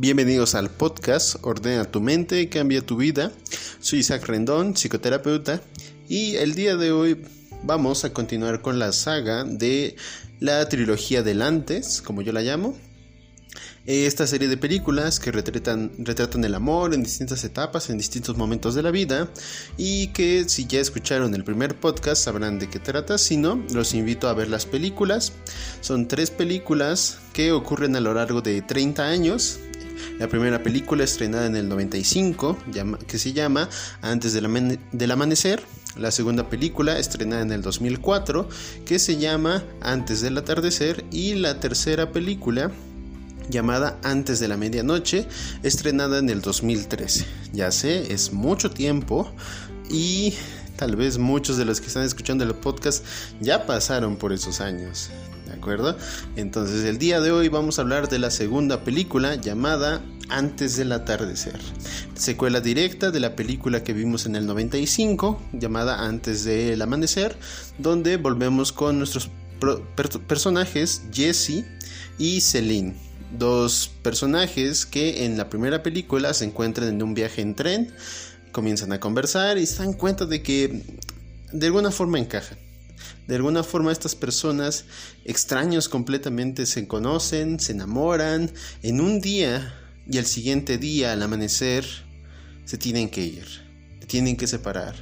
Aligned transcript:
Bienvenidos 0.00 0.54
al 0.54 0.70
podcast 0.70 1.38
Ordena 1.42 1.84
tu 1.84 2.00
mente, 2.00 2.48
cambia 2.48 2.86
tu 2.86 2.96
vida. 2.96 3.32
Soy 3.80 3.98
Isaac 3.98 4.26
Rendón, 4.28 4.76
psicoterapeuta, 4.76 5.60
y 6.08 6.36
el 6.36 6.54
día 6.54 6.76
de 6.76 6.92
hoy 6.92 7.24
vamos 7.64 8.04
a 8.04 8.12
continuar 8.12 8.62
con 8.62 8.78
la 8.78 8.92
saga 8.92 9.42
de 9.42 9.96
la 10.38 10.68
trilogía 10.68 11.24
del 11.24 11.42
antes, 11.42 12.00
como 12.00 12.22
yo 12.22 12.30
la 12.30 12.42
llamo. 12.42 12.78
Esta 13.86 14.28
serie 14.28 14.46
de 14.46 14.56
películas 14.56 15.18
que 15.18 15.32
retratan, 15.32 15.90
retratan 15.98 16.44
el 16.44 16.54
amor 16.54 16.94
en 16.94 17.02
distintas 17.02 17.42
etapas, 17.42 17.90
en 17.90 17.98
distintos 17.98 18.36
momentos 18.36 18.76
de 18.76 18.82
la 18.82 18.92
vida 18.92 19.28
y 19.76 20.08
que 20.08 20.48
si 20.48 20.66
ya 20.66 20.78
escucharon 20.78 21.34
el 21.34 21.42
primer 21.42 21.74
podcast 21.74 22.22
sabrán 22.22 22.60
de 22.60 22.70
qué 22.70 22.78
trata, 22.78 23.18
si 23.18 23.36
no, 23.36 23.64
los 23.72 23.94
invito 23.94 24.28
a 24.28 24.34
ver 24.34 24.48
las 24.48 24.64
películas. 24.64 25.32
Son 25.80 26.06
tres 26.06 26.30
películas 26.30 27.18
que 27.32 27.50
ocurren 27.50 27.96
a 27.96 28.00
lo 28.00 28.14
largo 28.14 28.42
de 28.42 28.62
30 28.62 29.02
años 29.04 29.58
la 30.18 30.28
primera 30.28 30.62
película 30.62 31.04
estrenada 31.04 31.46
en 31.46 31.56
el 31.56 31.68
95, 31.68 32.58
que 33.06 33.18
se 33.18 33.32
llama 33.32 33.68
Antes 34.02 34.32
del, 34.32 35.10
Amanecer. 35.10 35.62
La 35.96 36.10
segunda 36.10 36.48
película 36.48 36.98
estrenada 36.98 37.42
en 37.42 37.52
el 37.52 37.62
2004, 37.62 38.48
que 38.84 38.98
se 38.98 39.16
llama 39.16 39.64
Antes 39.80 40.20
del 40.20 40.38
Atardecer. 40.38 41.04
Y 41.10 41.34
la 41.34 41.60
tercera 41.60 42.12
película 42.12 42.70
llamada 43.48 43.98
Antes 44.02 44.40
de 44.40 44.48
la 44.48 44.56
Medianoche, 44.56 45.26
estrenada 45.62 46.18
en 46.18 46.30
el 46.30 46.40
2013. 46.40 47.24
Ya 47.52 47.70
sé, 47.70 48.12
es 48.12 48.32
mucho 48.32 48.70
tiempo 48.70 49.32
y 49.90 50.34
tal 50.76 50.96
vez 50.96 51.18
muchos 51.18 51.56
de 51.56 51.64
los 51.64 51.80
que 51.80 51.86
están 51.86 52.04
escuchando 52.04 52.44
el 52.44 52.54
podcast 52.54 53.04
ya 53.40 53.66
pasaron 53.66 54.16
por 54.16 54.32
esos 54.32 54.60
años. 54.60 55.10
¿De 55.46 55.54
acuerdo? 55.54 55.96
Entonces 56.36 56.84
el 56.84 56.98
día 56.98 57.20
de 57.20 57.32
hoy 57.32 57.48
vamos 57.48 57.78
a 57.78 57.82
hablar 57.82 58.08
de 58.08 58.18
la 58.18 58.30
segunda 58.30 58.84
película 58.84 59.34
llamada 59.34 60.02
Antes 60.28 60.76
del 60.76 60.92
atardecer. 60.92 61.58
Secuela 62.14 62.60
directa 62.60 63.10
de 63.10 63.20
la 63.20 63.36
película 63.36 63.82
que 63.82 63.92
vimos 63.92 64.26
en 64.26 64.36
el 64.36 64.46
95 64.46 65.40
llamada 65.52 66.04
Antes 66.06 66.44
del 66.44 66.80
amanecer, 66.82 67.36
donde 67.78 68.16
volvemos 68.16 68.72
con 68.72 68.98
nuestros 68.98 69.30
personajes 70.26 71.02
Jesse 71.12 71.64
y 72.18 72.40
Celine 72.40 73.08
dos 73.36 73.90
personajes 74.02 74.86
que 74.86 75.24
en 75.24 75.36
la 75.36 75.50
primera 75.50 75.82
película 75.82 76.32
se 76.34 76.44
encuentran 76.44 76.88
en 76.88 77.02
un 77.02 77.14
viaje 77.14 77.42
en 77.42 77.54
tren, 77.54 77.92
comienzan 78.52 78.92
a 78.92 79.00
conversar 79.00 79.58
y 79.58 79.66
se 79.66 79.82
dan 79.82 79.92
cuenta 79.92 80.26
de 80.26 80.42
que 80.42 80.82
de 81.52 81.66
alguna 81.66 81.90
forma 81.90 82.18
encajan. 82.18 82.58
De 83.26 83.36
alguna 83.36 83.62
forma 83.62 83.92
estas 83.92 84.14
personas 84.14 84.86
extraños 85.24 85.88
completamente 85.88 86.66
se 86.66 86.88
conocen, 86.88 87.60
se 87.60 87.72
enamoran 87.72 88.50
en 88.82 89.00
un 89.00 89.20
día 89.20 89.74
y 90.10 90.18
el 90.18 90.26
siguiente 90.26 90.78
día 90.78 91.12
al 91.12 91.22
amanecer 91.22 91.84
se 92.64 92.78
tienen 92.78 93.08
que 93.08 93.24
ir, 93.24 93.46
tienen 94.06 94.36
que 94.36 94.46
separar. 94.46 94.94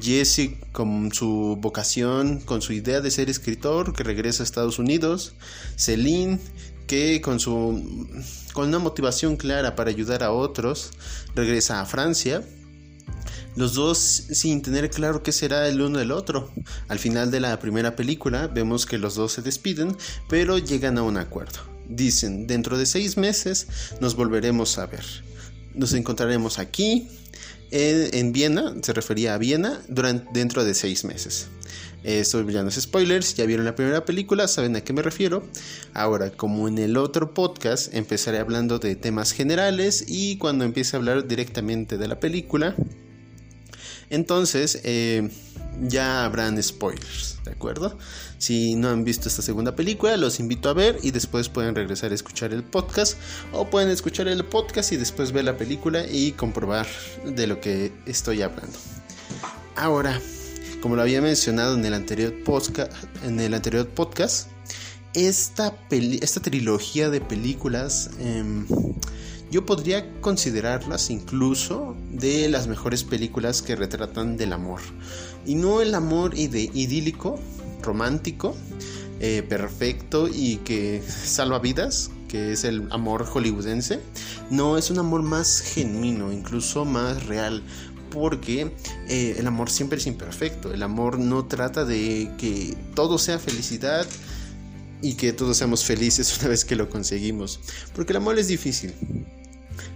Jesse 0.00 0.56
con 0.72 1.12
su 1.12 1.58
vocación, 1.60 2.40
con 2.40 2.62
su 2.62 2.72
idea 2.72 3.00
de 3.00 3.10
ser 3.10 3.30
escritor 3.30 3.94
que 3.94 4.04
regresa 4.04 4.42
a 4.42 4.44
Estados 4.44 4.78
Unidos, 4.78 5.34
Celine 5.76 6.38
que 6.86 7.20
con 7.20 7.38
su 7.40 8.08
con 8.52 8.68
una 8.68 8.80
motivación 8.80 9.36
clara 9.36 9.76
para 9.76 9.90
ayudar 9.90 10.24
a 10.24 10.32
otros 10.32 10.90
regresa 11.36 11.80
a 11.80 11.86
Francia 11.86 12.42
los 13.56 13.74
dos 13.74 13.98
sin 13.98 14.62
tener 14.62 14.90
claro 14.90 15.22
qué 15.22 15.32
será 15.32 15.68
el 15.68 15.80
uno 15.80 15.98
del 15.98 16.12
otro. 16.12 16.50
Al 16.88 16.98
final 16.98 17.30
de 17.30 17.40
la 17.40 17.58
primera 17.58 17.96
película 17.96 18.46
vemos 18.46 18.86
que 18.86 18.98
los 18.98 19.16
dos 19.16 19.32
se 19.32 19.42
despiden, 19.42 19.96
pero 20.28 20.58
llegan 20.58 20.98
a 20.98 21.02
un 21.02 21.16
acuerdo. 21.16 21.69
Dicen, 21.90 22.46
dentro 22.46 22.78
de 22.78 22.86
seis 22.86 23.16
meses 23.16 23.66
nos 24.00 24.14
volveremos 24.14 24.78
a 24.78 24.86
ver. 24.86 25.04
Nos 25.74 25.92
encontraremos 25.92 26.60
aquí, 26.60 27.08
en, 27.72 28.32
Viena, 28.32 28.74
se 28.80 28.92
refería 28.92 29.34
a 29.34 29.38
Viena, 29.38 29.80
durante, 29.88 30.26
dentro 30.32 30.64
de 30.64 30.74
seis 30.74 31.04
meses. 31.04 31.48
Esto 32.04 32.48
ya 32.48 32.62
no 32.62 32.68
es 32.68 32.80
spoilers, 32.80 33.34
ya 33.34 33.44
vieron 33.44 33.66
la 33.66 33.74
primera 33.74 34.04
película, 34.04 34.46
saben 34.46 34.76
a 34.76 34.82
qué 34.82 34.92
me 34.92 35.02
refiero. 35.02 35.42
Ahora, 35.92 36.30
como 36.30 36.68
en 36.68 36.78
el 36.78 36.96
otro 36.96 37.34
podcast, 37.34 37.92
empezaré 37.92 38.38
hablando 38.38 38.78
de 38.78 38.94
temas 38.94 39.32
generales 39.32 40.04
y 40.06 40.38
cuando 40.38 40.64
empiece 40.64 40.96
a 40.96 40.98
hablar 40.98 41.26
directamente 41.26 41.98
de 41.98 42.08
la 42.08 42.20
película, 42.20 42.76
entonces 44.10 44.80
eh, 44.84 45.30
ya 45.80 46.24
habrán 46.24 46.62
spoilers, 46.62 47.38
¿de 47.44 47.52
acuerdo? 47.52 47.96
Si 48.38 48.74
no 48.74 48.88
han 48.88 49.04
visto 49.04 49.28
esta 49.28 49.42
segunda 49.42 49.74
película, 49.74 50.16
los 50.16 50.40
invito 50.40 50.68
a 50.68 50.72
ver 50.72 50.98
y 51.02 51.10
después 51.10 51.48
pueden 51.48 51.74
regresar 51.74 52.12
a 52.12 52.14
escuchar 52.14 52.52
el 52.52 52.62
podcast 52.62 53.16
o 53.52 53.68
pueden 53.68 53.88
escuchar 53.88 54.28
el 54.28 54.44
podcast 54.44 54.92
y 54.92 54.96
después 54.96 55.32
ver 55.32 55.44
la 55.44 55.56
película 55.56 56.04
y 56.06 56.32
comprobar 56.32 56.86
de 57.24 57.46
lo 57.46 57.60
que 57.60 57.92
estoy 58.06 58.42
hablando. 58.42 58.76
Ahora, 59.76 60.20
como 60.82 60.96
lo 60.96 61.02
había 61.02 61.22
mencionado 61.22 61.74
en 61.74 61.84
el 61.84 61.94
anterior 61.94 62.34
podcast, 62.44 62.92
en 63.24 63.38
el 63.40 63.54
anterior 63.54 63.88
podcast 63.88 64.48
esta, 65.14 65.74
esta 65.90 66.40
trilogía 66.40 67.10
de 67.10 67.20
películas 67.20 68.10
em, 68.20 68.66
yo 69.50 69.66
podría 69.66 70.20
considerarlas 70.20 71.10
incluso 71.10 71.96
de 72.10 72.48
las 72.48 72.68
mejores 72.68 73.02
películas 73.02 73.62
que 73.62 73.74
retratan 73.74 74.36
del 74.36 74.52
amor. 74.52 74.80
Y 75.44 75.56
no 75.56 75.80
el 75.80 75.94
amor 75.94 76.34
idílico, 76.36 77.38
romántico, 77.82 78.54
eh, 79.18 79.42
perfecto 79.48 80.28
y 80.28 80.56
que 80.58 81.02
salva 81.24 81.58
vidas, 81.58 82.10
que 82.28 82.52
es 82.52 82.64
el 82.64 82.86
amor 82.90 83.26
hollywoodense. 83.26 84.00
No, 84.50 84.78
es 84.78 84.90
un 84.90 84.98
amor 84.98 85.22
más 85.22 85.60
genuino, 85.60 86.32
incluso 86.32 86.84
más 86.84 87.26
real, 87.26 87.64
porque 88.10 88.72
eh, 89.08 89.34
el 89.36 89.46
amor 89.48 89.68
siempre 89.68 89.98
es 89.98 90.06
imperfecto. 90.06 90.72
El 90.72 90.82
amor 90.84 91.18
no 91.18 91.46
trata 91.46 91.84
de 91.84 92.30
que 92.38 92.76
todo 92.94 93.18
sea 93.18 93.40
felicidad 93.40 94.06
y 95.02 95.14
que 95.14 95.32
todos 95.32 95.56
seamos 95.56 95.84
felices 95.84 96.38
una 96.40 96.48
vez 96.48 96.64
que 96.64 96.76
lo 96.76 96.88
conseguimos. 96.88 97.60
Porque 97.94 98.12
el 98.12 98.18
amor 98.18 98.38
es 98.38 98.48
difícil. 98.48 98.94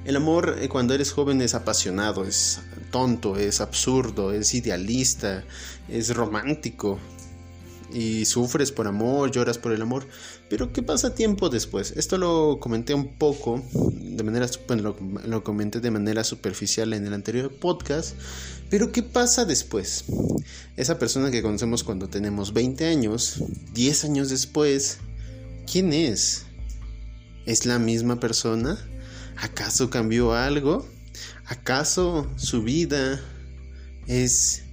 El 0.05 0.17
amor 0.17 0.59
eh, 0.61 0.69
cuando 0.69 0.95
eres 0.95 1.13
joven 1.13 1.41
es 1.41 1.55
apasionado, 1.55 2.25
es 2.25 2.61
tonto, 2.91 3.37
es 3.37 3.61
absurdo, 3.61 4.33
es 4.33 4.55
idealista, 4.55 5.45
es 5.89 6.15
romántico, 6.15 6.99
y 7.95 8.25
sufres 8.25 8.73
por 8.73 8.89
amor, 8.89 9.31
lloras 9.31 9.57
por 9.57 9.73
el 9.73 9.81
amor. 9.81 10.07
Pero 10.51 10.73
¿qué 10.73 10.83
pasa 10.83 11.15
tiempo 11.15 11.49
después? 11.49 11.93
Esto 11.97 12.19
lo 12.19 12.59
comenté 12.61 12.93
un 12.93 13.15
poco, 13.17 13.63
de 13.73 14.23
manera, 14.25 14.49
bueno, 14.67 14.97
lo, 15.25 15.45
comenté 15.45 15.81
de 15.81 15.91
manera 15.91 16.25
superficial 16.25 16.93
en 16.93 17.07
el 17.07 17.15
anterior 17.15 17.53
podcast. 17.55 18.17
Pero 18.69 18.93
¿qué 18.93 19.03
pasa 19.03 19.45
después? 19.45 20.05
Esa 20.77 20.99
persona 20.99 21.31
que 21.31 21.43
conocemos 21.43 21.85
cuando 21.85 22.09
tenemos 22.09 22.53
20 22.53 22.87
años, 22.87 23.43
10 23.73 24.05
años 24.05 24.31
después, 24.31 24.99
¿quién 25.71 25.93
es? 25.93 26.47
¿Es 27.47 27.65
la 27.65 27.79
misma 27.79 28.19
persona? 28.19 28.79
¿Acaso 29.37 29.91
cambió 29.91 30.35
algo? 30.35 30.87
¿Acaso 31.47 32.31
su 32.37 32.63
vida 32.63 33.21
es 34.07 34.65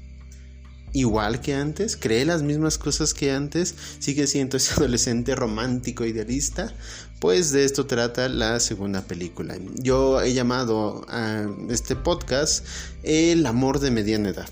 igual 0.94 1.42
que 1.42 1.54
antes, 1.54 1.96
cree 1.96 2.26
las 2.26 2.44
mismas 2.44 2.78
cosas 2.78 3.14
que 3.14 3.32
antes, 3.32 3.76
sigue 4.00 4.28
siendo 4.28 4.58
ese 4.58 4.74
adolescente 4.78 5.36
romántico 5.36 6.06
idealista, 6.06 6.74
pues 7.20 7.52
de 7.52 7.66
esto 7.66 7.86
trata 7.86 8.28
la 8.30 8.60
segunda 8.60 9.04
película. 9.04 9.56
Yo 9.76 10.22
he 10.22 10.34
llamado 10.34 11.06
a 11.08 11.46
este 11.70 11.96
podcast 11.96 12.66
El 13.04 13.46
amor 13.46 13.80
de 13.80 13.92
mediana 13.92 14.30
edad. 14.30 14.50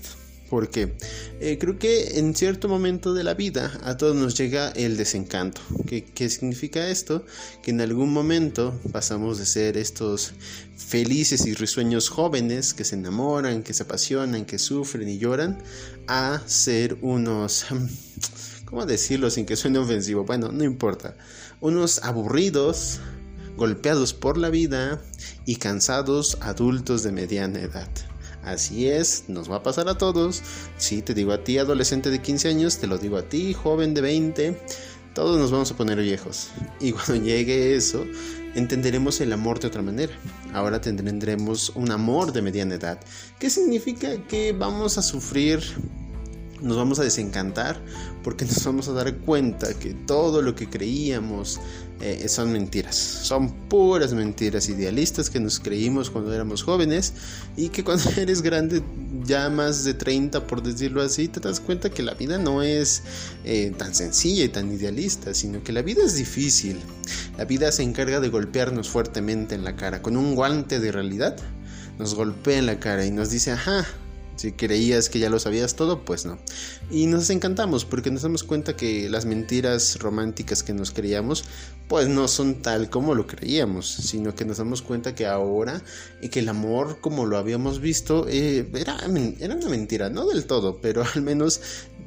Porque 0.50 0.92
eh, 1.40 1.58
creo 1.58 1.78
que 1.78 2.18
en 2.18 2.34
cierto 2.34 2.68
momento 2.68 3.14
de 3.14 3.22
la 3.22 3.34
vida 3.34 3.78
a 3.84 3.96
todos 3.96 4.16
nos 4.16 4.36
llega 4.36 4.70
el 4.70 4.96
desencanto. 4.96 5.60
¿Qué, 5.86 6.04
¿Qué, 6.04 6.28
significa 6.28 6.88
esto? 6.88 7.24
Que 7.62 7.70
en 7.70 7.80
algún 7.80 8.12
momento 8.12 8.78
pasamos 8.92 9.38
de 9.38 9.46
ser 9.46 9.76
estos 9.76 10.32
felices 10.76 11.46
y 11.46 11.54
risueños 11.54 12.08
jóvenes 12.08 12.74
que 12.74 12.84
se 12.84 12.96
enamoran, 12.96 13.62
que 13.62 13.72
se 13.72 13.84
apasionan, 13.84 14.44
que 14.44 14.58
sufren 14.58 15.08
y 15.08 15.18
lloran, 15.18 15.62
a 16.08 16.42
ser 16.46 16.98
unos... 17.00 17.66
¿Cómo 18.64 18.86
decirlo 18.86 19.30
sin 19.30 19.46
que 19.46 19.56
suene 19.56 19.78
ofensivo? 19.78 20.24
Bueno, 20.24 20.52
no 20.52 20.62
importa. 20.62 21.16
Unos 21.60 21.98
aburridos, 22.04 23.00
golpeados 23.56 24.14
por 24.14 24.38
la 24.38 24.48
vida 24.48 25.02
y 25.44 25.56
cansados 25.56 26.38
adultos 26.40 27.02
de 27.02 27.10
mediana 27.10 27.60
edad. 27.60 27.88
Así 28.44 28.88
es, 28.88 29.24
nos 29.28 29.50
va 29.50 29.56
a 29.56 29.62
pasar 29.62 29.88
a 29.88 29.98
todos. 29.98 30.42
Si 30.78 31.02
te 31.02 31.14
digo 31.14 31.32
a 31.32 31.44
ti, 31.44 31.58
adolescente 31.58 32.10
de 32.10 32.20
15 32.20 32.48
años, 32.48 32.78
te 32.78 32.86
lo 32.86 32.98
digo 32.98 33.16
a 33.16 33.22
ti, 33.22 33.52
joven 33.52 33.94
de 33.94 34.00
20. 34.00 34.60
Todos 35.14 35.38
nos 35.38 35.50
vamos 35.50 35.70
a 35.70 35.76
poner 35.76 35.98
viejos. 36.00 36.48
Y 36.80 36.92
cuando 36.92 37.16
llegue 37.16 37.74
eso, 37.74 38.06
entenderemos 38.54 39.20
el 39.20 39.32
amor 39.32 39.60
de 39.60 39.68
otra 39.68 39.82
manera. 39.82 40.12
Ahora 40.54 40.80
tendremos 40.80 41.70
un 41.70 41.90
amor 41.90 42.32
de 42.32 42.42
mediana 42.42 42.76
edad. 42.76 42.98
¿Qué 43.38 43.50
significa 43.50 44.16
que 44.26 44.52
vamos 44.52 44.96
a 44.98 45.02
sufrir 45.02 45.60
nos 46.62 46.76
vamos 46.76 46.98
a 46.98 47.04
desencantar 47.04 47.80
porque 48.22 48.44
nos 48.46 48.64
vamos 48.64 48.88
a 48.88 48.92
dar 48.92 49.16
cuenta 49.18 49.72
que 49.74 49.94
todo 49.94 50.42
lo 50.42 50.54
que 50.54 50.68
creíamos 50.68 51.60
eh, 52.00 52.28
son 52.28 52.50
mentiras, 52.50 52.96
son 52.96 53.52
puras 53.68 54.14
mentiras 54.14 54.70
idealistas 54.70 55.28
que 55.28 55.38
nos 55.38 55.60
creímos 55.60 56.08
cuando 56.08 56.32
éramos 56.32 56.62
jóvenes 56.62 57.12
y 57.58 57.68
que 57.68 57.84
cuando 57.84 58.08
eres 58.16 58.40
grande, 58.40 58.82
ya 59.24 59.50
más 59.50 59.84
de 59.84 59.92
30 59.92 60.46
por 60.46 60.62
decirlo 60.62 61.02
así, 61.02 61.28
te 61.28 61.40
das 61.40 61.60
cuenta 61.60 61.90
que 61.90 62.02
la 62.02 62.14
vida 62.14 62.38
no 62.38 62.62
es 62.62 63.02
eh, 63.44 63.72
tan 63.76 63.94
sencilla 63.94 64.44
y 64.44 64.48
tan 64.48 64.72
idealista, 64.72 65.34
sino 65.34 65.62
que 65.62 65.72
la 65.72 65.82
vida 65.82 66.02
es 66.04 66.14
difícil. 66.14 66.78
La 67.36 67.44
vida 67.44 67.70
se 67.70 67.82
encarga 67.82 68.20
de 68.20 68.28
golpearnos 68.28 68.88
fuertemente 68.88 69.54
en 69.54 69.64
la 69.64 69.76
cara 69.76 70.00
con 70.00 70.16
un 70.16 70.34
guante 70.34 70.80
de 70.80 70.92
realidad. 70.92 71.36
Nos 71.98 72.14
golpea 72.14 72.58
en 72.58 72.66
la 72.66 72.80
cara 72.80 73.04
y 73.04 73.10
nos 73.10 73.30
dice, 73.30 73.50
ajá, 73.50 73.86
si 74.40 74.52
creías 74.52 75.10
que 75.10 75.18
ya 75.18 75.28
lo 75.28 75.38
sabías 75.38 75.74
todo, 75.74 76.02
pues 76.02 76.24
no. 76.24 76.38
Y 76.90 77.06
nos 77.06 77.28
encantamos 77.28 77.84
porque 77.84 78.10
nos 78.10 78.22
damos 78.22 78.42
cuenta 78.42 78.74
que 78.74 79.10
las 79.10 79.26
mentiras 79.26 79.98
románticas 79.98 80.62
que 80.62 80.72
nos 80.72 80.92
creíamos, 80.92 81.44
pues 81.88 82.08
no 82.08 82.26
son 82.26 82.62
tal 82.62 82.88
como 82.88 83.14
lo 83.14 83.26
creíamos, 83.26 83.86
sino 83.86 84.34
que 84.34 84.46
nos 84.46 84.56
damos 84.56 84.80
cuenta 84.80 85.14
que 85.14 85.26
ahora 85.26 85.82
y 86.22 86.30
que 86.30 86.38
el 86.40 86.48
amor 86.48 87.02
como 87.02 87.26
lo 87.26 87.36
habíamos 87.36 87.80
visto 87.80 88.26
eh, 88.30 88.66
era, 88.72 88.98
era 89.40 89.54
una 89.54 89.68
mentira, 89.68 90.08
no 90.08 90.26
del 90.26 90.46
todo, 90.46 90.80
pero 90.80 91.04
al 91.14 91.20
menos 91.20 91.60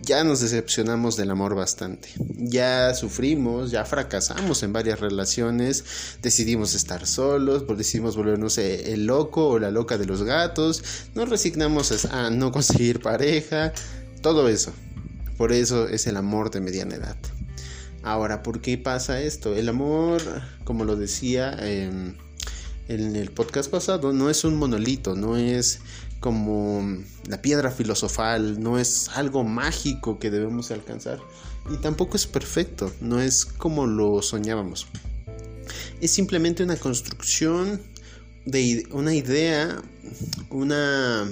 ya 0.03 0.23
nos 0.23 0.41
decepcionamos 0.41 1.15
del 1.15 1.31
amor 1.31 1.55
bastante. 1.55 2.09
Ya 2.37 2.93
sufrimos, 2.93 3.71
ya 3.71 3.85
fracasamos 3.85 4.61
en 4.63 4.73
varias 4.73 4.99
relaciones, 4.99 5.83
decidimos 6.21 6.75
estar 6.75 7.07
solos, 7.07 7.65
decidimos 7.77 8.15
volvernos 8.15 8.57
eh, 8.57 8.93
el 8.93 9.05
loco 9.05 9.47
o 9.47 9.59
la 9.59 9.71
loca 9.71 9.97
de 9.97 10.05
los 10.05 10.23
gatos, 10.23 10.83
nos 11.15 11.29
resignamos 11.29 12.05
a 12.05 12.29
no 12.29 12.51
conseguir 12.51 13.01
pareja, 13.01 13.73
todo 14.21 14.49
eso. 14.49 14.73
Por 15.37 15.51
eso 15.51 15.87
es 15.87 16.05
el 16.05 16.17
amor 16.17 16.51
de 16.51 16.61
mediana 16.61 16.95
edad. 16.95 17.17
Ahora, 18.03 18.43
¿por 18.43 18.59
qué 18.59 18.77
pasa 18.77 19.21
esto? 19.21 19.55
El 19.55 19.69
amor, 19.69 20.21
como 20.65 20.83
lo 20.83 20.97
decía 20.97 21.55
em, 21.61 22.15
en 22.89 23.15
el 23.15 23.31
podcast 23.31 23.71
pasado, 23.71 24.11
no 24.11 24.29
es 24.29 24.43
un 24.43 24.57
monolito, 24.57 25.15
no 25.15 25.37
es 25.37 25.79
como 26.23 27.03
la 27.27 27.41
piedra 27.41 27.69
filosofal, 27.69 28.63
no 28.63 28.79
es 28.79 29.09
algo 29.09 29.43
mágico 29.43 30.19
que 30.19 30.31
debemos 30.31 30.71
alcanzar 30.71 31.19
y 31.69 31.75
tampoco 31.81 32.15
es 32.15 32.27
perfecto, 32.27 32.93
no 33.01 33.19
es 33.19 33.43
como 33.43 33.87
lo 33.87 34.21
soñábamos. 34.21 34.87
Es 35.99 36.11
simplemente 36.11 36.63
una 36.63 36.77
construcción 36.77 37.81
de 38.45 38.87
una 38.91 39.13
idea, 39.13 39.81
una... 40.49 41.29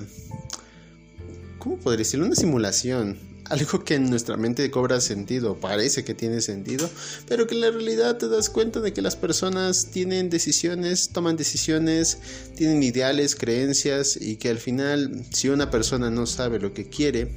¿Cómo 1.57 1.77
podría 1.77 1.99
decirlo? 1.99 2.25
Una 2.25 2.35
simulación 2.35 3.17
algo 3.45 3.83
que 3.83 3.95
en 3.95 4.09
nuestra 4.09 4.37
mente 4.37 4.69
cobra 4.71 5.01
sentido, 5.01 5.59
parece 5.59 6.03
que 6.03 6.13
tiene 6.13 6.41
sentido, 6.41 6.89
pero 7.27 7.47
que 7.47 7.55
en 7.55 7.61
la 7.61 7.71
realidad 7.71 8.17
te 8.17 8.27
das 8.27 8.49
cuenta 8.49 8.79
de 8.79 8.93
que 8.93 9.01
las 9.01 9.15
personas 9.15 9.87
tienen 9.91 10.29
decisiones, 10.29 11.09
toman 11.09 11.35
decisiones, 11.35 12.19
tienen 12.55 12.81
ideales, 12.83 13.35
creencias 13.35 14.17
y 14.19 14.37
que 14.37 14.49
al 14.49 14.57
final 14.57 15.25
si 15.31 15.49
una 15.49 15.69
persona 15.69 16.09
no 16.09 16.25
sabe 16.25 16.59
lo 16.59 16.73
que 16.73 16.87
quiere, 16.89 17.31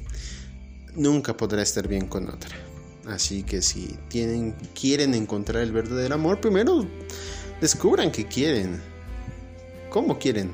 nunca 0.95 1.35
podrá 1.35 1.61
estar 1.61 1.87
bien 1.87 2.07
con 2.07 2.29
otra. 2.29 2.55
Así 3.07 3.43
que 3.43 3.61
si 3.61 3.97
tienen, 4.07 4.55
quieren 4.79 5.13
encontrar 5.13 5.61
el 5.63 5.71
verdadero 5.71 6.15
amor, 6.15 6.41
primero 6.41 6.87
descubran 7.61 8.11
que 8.11 8.25
quieren. 8.25 8.81
¿Cómo 9.89 10.17
quieren? 10.17 10.51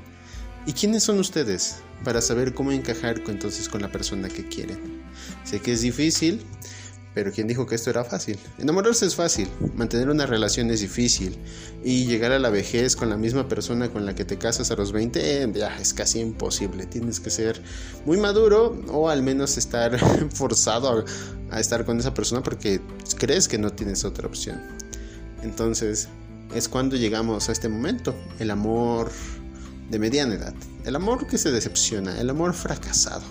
¿Y 0.66 0.74
quiénes 0.74 1.04
son 1.04 1.20
ustedes 1.20 1.78
para 2.04 2.22
saber 2.22 2.54
cómo 2.54 2.72
encajar 2.72 3.22
entonces 3.28 3.70
con 3.70 3.82
la 3.82 3.92
persona 3.92 4.30
que 4.30 4.48
quieren? 4.48 5.04
Sé 5.44 5.60
que 5.60 5.74
es 5.74 5.82
difícil, 5.82 6.42
pero 7.14 7.32
¿quién 7.32 7.48
dijo 7.48 7.66
que 7.66 7.76
esto 7.76 7.90
era 7.90 8.06
fácil? 8.06 8.38
Enamorarse 8.58 9.06
es 9.06 9.16
fácil, 9.16 9.50
mantener 9.76 10.10
una 10.10 10.26
relación 10.26 10.70
es 10.72 10.80
difícil 10.80 11.38
y 11.84 12.06
llegar 12.06 12.32
a 12.32 12.40
la 12.40 12.50
vejez 12.50 12.96
con 12.96 13.10
la 13.10 13.18
misma 13.18 13.50
persona 13.50 13.90
con 13.90 14.06
la 14.06 14.16
que 14.16 14.24
te 14.24 14.38
casas 14.38 14.72
a 14.72 14.76
los 14.76 14.94
20 14.94 15.44
eh, 15.44 15.54
es 15.80 15.94
casi 15.94 16.20
imposible. 16.20 16.86
Tienes 16.86 17.20
que 17.20 17.30
ser 17.30 17.62
muy 18.06 18.18
maduro 18.18 18.82
o 18.88 19.10
al 19.10 19.24
menos 19.24 19.58
estar 19.58 20.00
forzado 20.34 21.04
a 21.50 21.60
estar 21.60 21.84
con 21.84 22.00
esa 22.00 22.14
persona 22.14 22.42
porque 22.42 22.80
crees 23.18 23.50
que 23.50 23.58
no 23.58 23.74
tienes 23.74 24.06
otra 24.06 24.28
opción. 24.28 24.62
Entonces 25.44 26.08
es 26.56 26.70
cuando 26.70 26.96
llegamos 26.96 27.50
a 27.50 27.52
este 27.52 27.68
momento, 27.68 28.16
el 28.40 28.52
amor 28.52 29.12
de 29.92 30.00
mediana 30.00 30.36
edad. 30.36 30.54
El 30.86 30.96
amor 30.96 31.28
que 31.28 31.38
se 31.38 31.52
decepciona, 31.52 32.20
el 32.20 32.30
amor 32.30 32.54
fracasado. 32.54 33.24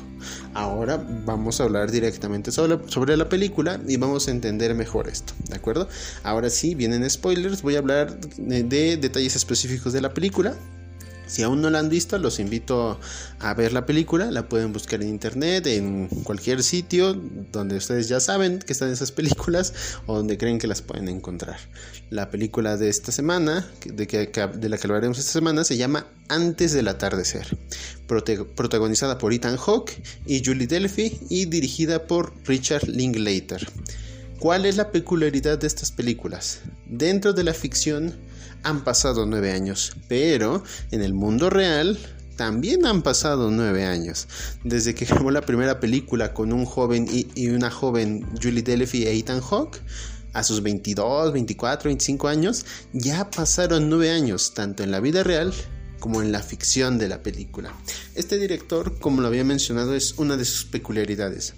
Ahora 0.54 1.02
vamos 1.24 1.60
a 1.60 1.64
hablar 1.64 1.90
directamente 1.90 2.52
sobre, 2.52 2.78
sobre, 2.88 3.16
la 3.16 3.28
película 3.28 3.80
y 3.88 3.96
vamos 3.96 4.28
a 4.28 4.30
entender 4.30 4.74
mejor 4.74 5.08
esto, 5.08 5.32
¿de 5.48 5.56
acuerdo? 5.56 5.88
Ahora 6.22 6.50
sí, 6.50 6.74
vienen 6.74 7.08
spoilers, 7.08 7.62
voy 7.62 7.76
a 7.76 7.78
hablar 7.78 8.20
de 8.20 8.96
detalles 8.98 9.34
específicos 9.34 9.92
de 9.92 10.02
la 10.02 10.12
película 10.12 10.54
si 11.30 11.44
aún 11.44 11.62
no 11.62 11.70
la 11.70 11.78
han 11.78 11.88
visto, 11.88 12.18
los 12.18 12.40
invito 12.40 12.98
a 13.38 13.54
ver 13.54 13.72
la 13.72 13.86
película. 13.86 14.32
La 14.32 14.48
pueden 14.48 14.72
buscar 14.72 15.00
en 15.00 15.08
internet, 15.08 15.64
en 15.68 16.08
cualquier 16.24 16.64
sitio 16.64 17.14
donde 17.14 17.76
ustedes 17.76 18.08
ya 18.08 18.18
saben 18.18 18.58
que 18.58 18.72
están 18.72 18.90
esas 18.90 19.12
películas 19.12 19.72
o 20.06 20.16
donde 20.16 20.36
creen 20.36 20.58
que 20.58 20.66
las 20.66 20.82
pueden 20.82 21.08
encontrar. 21.08 21.56
La 22.10 22.30
película 22.30 22.76
de 22.76 22.88
esta 22.88 23.12
semana, 23.12 23.64
de, 23.84 24.04
la 24.68 24.76
que 24.76 24.86
hablaremos 24.86 25.20
esta 25.20 25.30
semana, 25.30 25.62
se 25.62 25.76
llama 25.76 26.08
Antes 26.28 26.72
del 26.72 26.88
atardecer, 26.88 27.46
protagonizada 28.08 29.16
por 29.18 29.32
Ethan 29.32 29.56
Hawke 29.56 30.02
y 30.26 30.42
Julie 30.44 30.66
Delphi 30.66 31.16
y 31.28 31.44
dirigida 31.44 32.08
por 32.08 32.32
Richard 32.44 32.88
Linklater. 32.88 33.68
¿Cuál 34.40 34.66
es 34.66 34.76
la 34.76 34.90
peculiaridad 34.90 35.58
de 35.58 35.68
estas 35.68 35.92
películas? 35.92 36.58
Dentro 36.86 37.32
de 37.32 37.44
la 37.44 37.54
ficción, 37.54 38.16
han 38.62 38.84
pasado 38.84 39.26
nueve 39.26 39.52
años, 39.52 39.92
pero 40.08 40.62
en 40.90 41.02
el 41.02 41.14
mundo 41.14 41.50
real 41.50 41.98
también 42.36 42.86
han 42.86 43.02
pasado 43.02 43.50
nueve 43.50 43.84
años. 43.84 44.26
Desde 44.64 44.94
que 44.94 45.04
grabó 45.06 45.30
la 45.30 45.42
primera 45.42 45.80
película 45.80 46.32
con 46.32 46.52
un 46.52 46.64
joven 46.64 47.06
y, 47.10 47.48
una 47.48 47.70
joven 47.70 48.26
Julie 48.42 48.62
Delphi 48.62 49.04
e 49.04 49.18
Ethan 49.18 49.40
Hawke, 49.40 49.80
a 50.32 50.42
sus 50.44 50.62
22, 50.62 51.32
24, 51.32 51.88
25 51.88 52.28
años, 52.28 52.64
ya 52.92 53.30
pasaron 53.30 53.90
nueve 53.90 54.10
años, 54.10 54.54
tanto 54.54 54.82
en 54.82 54.90
la 54.90 55.00
vida 55.00 55.24
real 55.24 55.52
como 55.98 56.22
en 56.22 56.32
la 56.32 56.40
ficción 56.40 56.98
de 56.98 57.08
la 57.08 57.22
película. 57.22 57.74
Este 58.14 58.38
director, 58.38 58.98
como 59.00 59.20
lo 59.20 59.28
había 59.28 59.44
mencionado, 59.44 59.94
es 59.94 60.14
una 60.18 60.36
de 60.36 60.44
sus 60.44 60.64
peculiaridades 60.64 61.54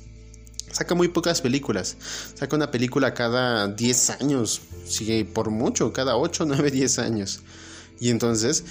saca 0.73 0.95
muy 0.95 1.09
pocas 1.09 1.41
películas. 1.41 1.97
Saca 2.35 2.57
una 2.57 2.71
película 2.71 3.15
cada 3.15 3.69
10 3.69 4.11
años, 4.11 4.61
sigue 4.85 5.25
por 5.25 5.51
mucho, 5.51 5.93
cada 5.93 6.17
8, 6.17 6.45
9, 6.47 6.71
10 6.71 6.99
años. 6.99 7.43
Y 8.01 8.11
entonces 8.11 8.65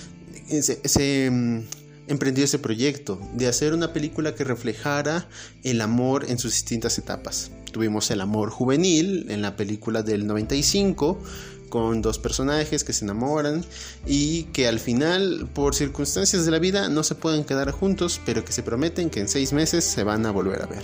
se, 0.60 1.32
mm, 1.32 1.62
emprendió 2.08 2.44
ese 2.44 2.60
proyecto 2.60 3.20
de 3.34 3.48
hacer 3.48 3.74
una 3.74 3.94
película 3.94 4.36
que 4.36 4.44
reflejara 4.44 5.30
el 5.64 5.80
amor 5.80 6.26
en 6.28 6.38
sus 6.38 6.52
distintas 6.52 6.98
etapas. 6.98 7.52
Tuvimos 7.72 8.12
el 8.12 8.20
amor 8.20 8.50
juvenil 8.50 9.28
en 9.30 9.42
la 9.42 9.56
película 9.56 10.04
del 10.04 10.28
95 10.28 11.18
con 11.70 12.02
dos 12.02 12.20
personajes 12.20 12.84
que 12.84 12.92
se 12.92 13.06
enamoran 13.06 13.64
y 14.06 14.44
que 14.52 14.68
al 14.68 14.82
final 14.82 15.48
por 15.54 15.74
circunstancias 15.74 16.44
de 16.44 16.52
la 16.52 16.60
vida 16.60 16.90
no 16.90 17.02
se 17.04 17.16
pueden 17.16 17.46
quedar 17.46 17.72
juntos 17.72 18.20
pero 18.26 18.44
que 18.44 18.52
se 18.52 18.62
prometen 18.62 19.10
que 19.10 19.22
en 19.22 19.30
seis 19.30 19.54
meses 19.54 19.86
se 19.86 20.04
van 20.04 20.26
a 20.26 20.32
volver 20.32 20.62
a 20.62 20.66
ver. 20.66 20.84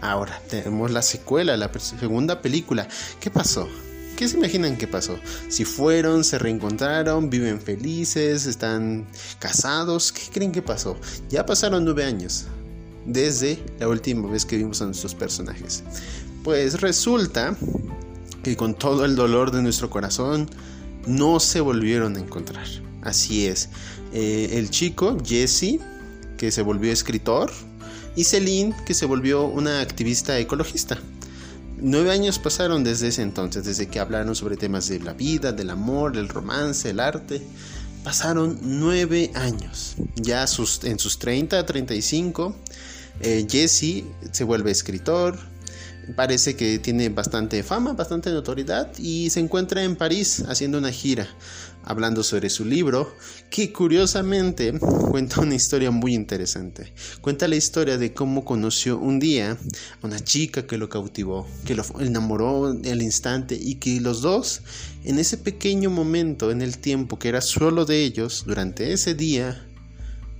Ahora 0.00 0.40
tenemos 0.48 0.90
la 0.90 1.02
secuela, 1.02 1.56
la 1.56 1.70
segunda 1.78 2.40
película. 2.40 2.88
¿Qué 3.20 3.30
pasó? 3.30 3.68
¿Qué 4.16 4.28
se 4.28 4.36
imaginan 4.36 4.76
que 4.76 4.86
pasó? 4.86 5.18
Si 5.48 5.64
fueron, 5.64 6.24
se 6.24 6.38
reencontraron, 6.38 7.30
viven 7.30 7.60
felices, 7.60 8.46
están 8.46 9.06
casados, 9.38 10.12
¿qué 10.12 10.22
creen 10.32 10.52
que 10.52 10.62
pasó? 10.62 10.96
Ya 11.30 11.46
pasaron 11.46 11.84
nueve 11.84 12.04
años 12.04 12.44
desde 13.06 13.62
la 13.78 13.88
última 13.88 14.28
vez 14.28 14.44
que 14.44 14.56
vimos 14.56 14.82
a 14.82 14.86
nuestros 14.86 15.14
personajes. 15.14 15.82
Pues 16.44 16.80
resulta 16.80 17.56
que 18.42 18.56
con 18.56 18.74
todo 18.74 19.04
el 19.04 19.16
dolor 19.16 19.50
de 19.50 19.62
nuestro 19.62 19.90
corazón 19.90 20.48
no 21.06 21.40
se 21.40 21.60
volvieron 21.60 22.16
a 22.16 22.20
encontrar. 22.20 22.66
Así 23.02 23.46
es. 23.46 23.70
Eh, 24.12 24.50
el 24.52 24.70
chico, 24.70 25.16
Jesse, 25.24 25.78
que 26.36 26.50
se 26.50 26.62
volvió 26.62 26.92
escritor, 26.92 27.50
y 28.16 28.24
Celine, 28.24 28.74
que 28.84 28.94
se 28.94 29.06
volvió 29.06 29.44
una 29.44 29.80
activista 29.80 30.38
ecologista. 30.38 30.98
Nueve 31.82 32.10
años 32.10 32.38
pasaron 32.38 32.84
desde 32.84 33.08
ese 33.08 33.22
entonces, 33.22 33.64
desde 33.64 33.88
que 33.88 34.00
hablaron 34.00 34.34
sobre 34.34 34.56
temas 34.56 34.88
de 34.88 35.00
la 35.00 35.14
vida, 35.14 35.52
del 35.52 35.70
amor, 35.70 36.14
del 36.14 36.28
romance, 36.28 36.90
el 36.90 37.00
arte. 37.00 37.42
Pasaron 38.04 38.58
nueve 38.62 39.30
años. 39.34 39.94
Ya 40.16 40.46
sus, 40.46 40.84
en 40.84 40.98
sus 40.98 41.18
30, 41.18 41.64
35, 41.64 42.54
eh, 43.20 43.46
Jesse 43.48 44.04
se 44.30 44.44
vuelve 44.44 44.70
escritor. 44.70 45.38
Parece 46.14 46.56
que 46.56 46.78
tiene 46.78 47.08
bastante 47.08 47.62
fama, 47.62 47.92
bastante 47.92 48.30
notoriedad 48.30 48.92
y 48.98 49.30
se 49.30 49.40
encuentra 49.40 49.82
en 49.82 49.96
París 49.96 50.44
haciendo 50.48 50.78
una 50.78 50.90
gira 50.90 51.28
hablando 51.84 52.22
sobre 52.22 52.50
su 52.50 52.64
libro, 52.64 53.14
que 53.48 53.72
curiosamente 53.72 54.78
cuenta 55.10 55.40
una 55.40 55.54
historia 55.54 55.90
muy 55.90 56.14
interesante. 56.14 56.92
Cuenta 57.20 57.48
la 57.48 57.56
historia 57.56 57.98
de 57.98 58.12
cómo 58.12 58.44
conoció 58.44 58.98
un 58.98 59.18
día 59.18 59.52
a 59.52 60.06
una 60.06 60.20
chica 60.20 60.66
que 60.66 60.78
lo 60.78 60.88
cautivó, 60.88 61.46
que 61.64 61.74
lo 61.74 61.84
enamoró 61.98 62.66
al 62.66 63.02
instante 63.02 63.58
y 63.60 63.76
que 63.76 64.00
los 64.00 64.20
dos, 64.20 64.62
en 65.04 65.18
ese 65.18 65.38
pequeño 65.38 65.90
momento 65.90 66.50
en 66.50 66.62
el 66.62 66.78
tiempo 66.78 67.18
que 67.18 67.28
era 67.28 67.40
solo 67.40 67.84
de 67.86 68.04
ellos, 68.04 68.44
durante 68.46 68.92
ese 68.92 69.14
día, 69.14 69.66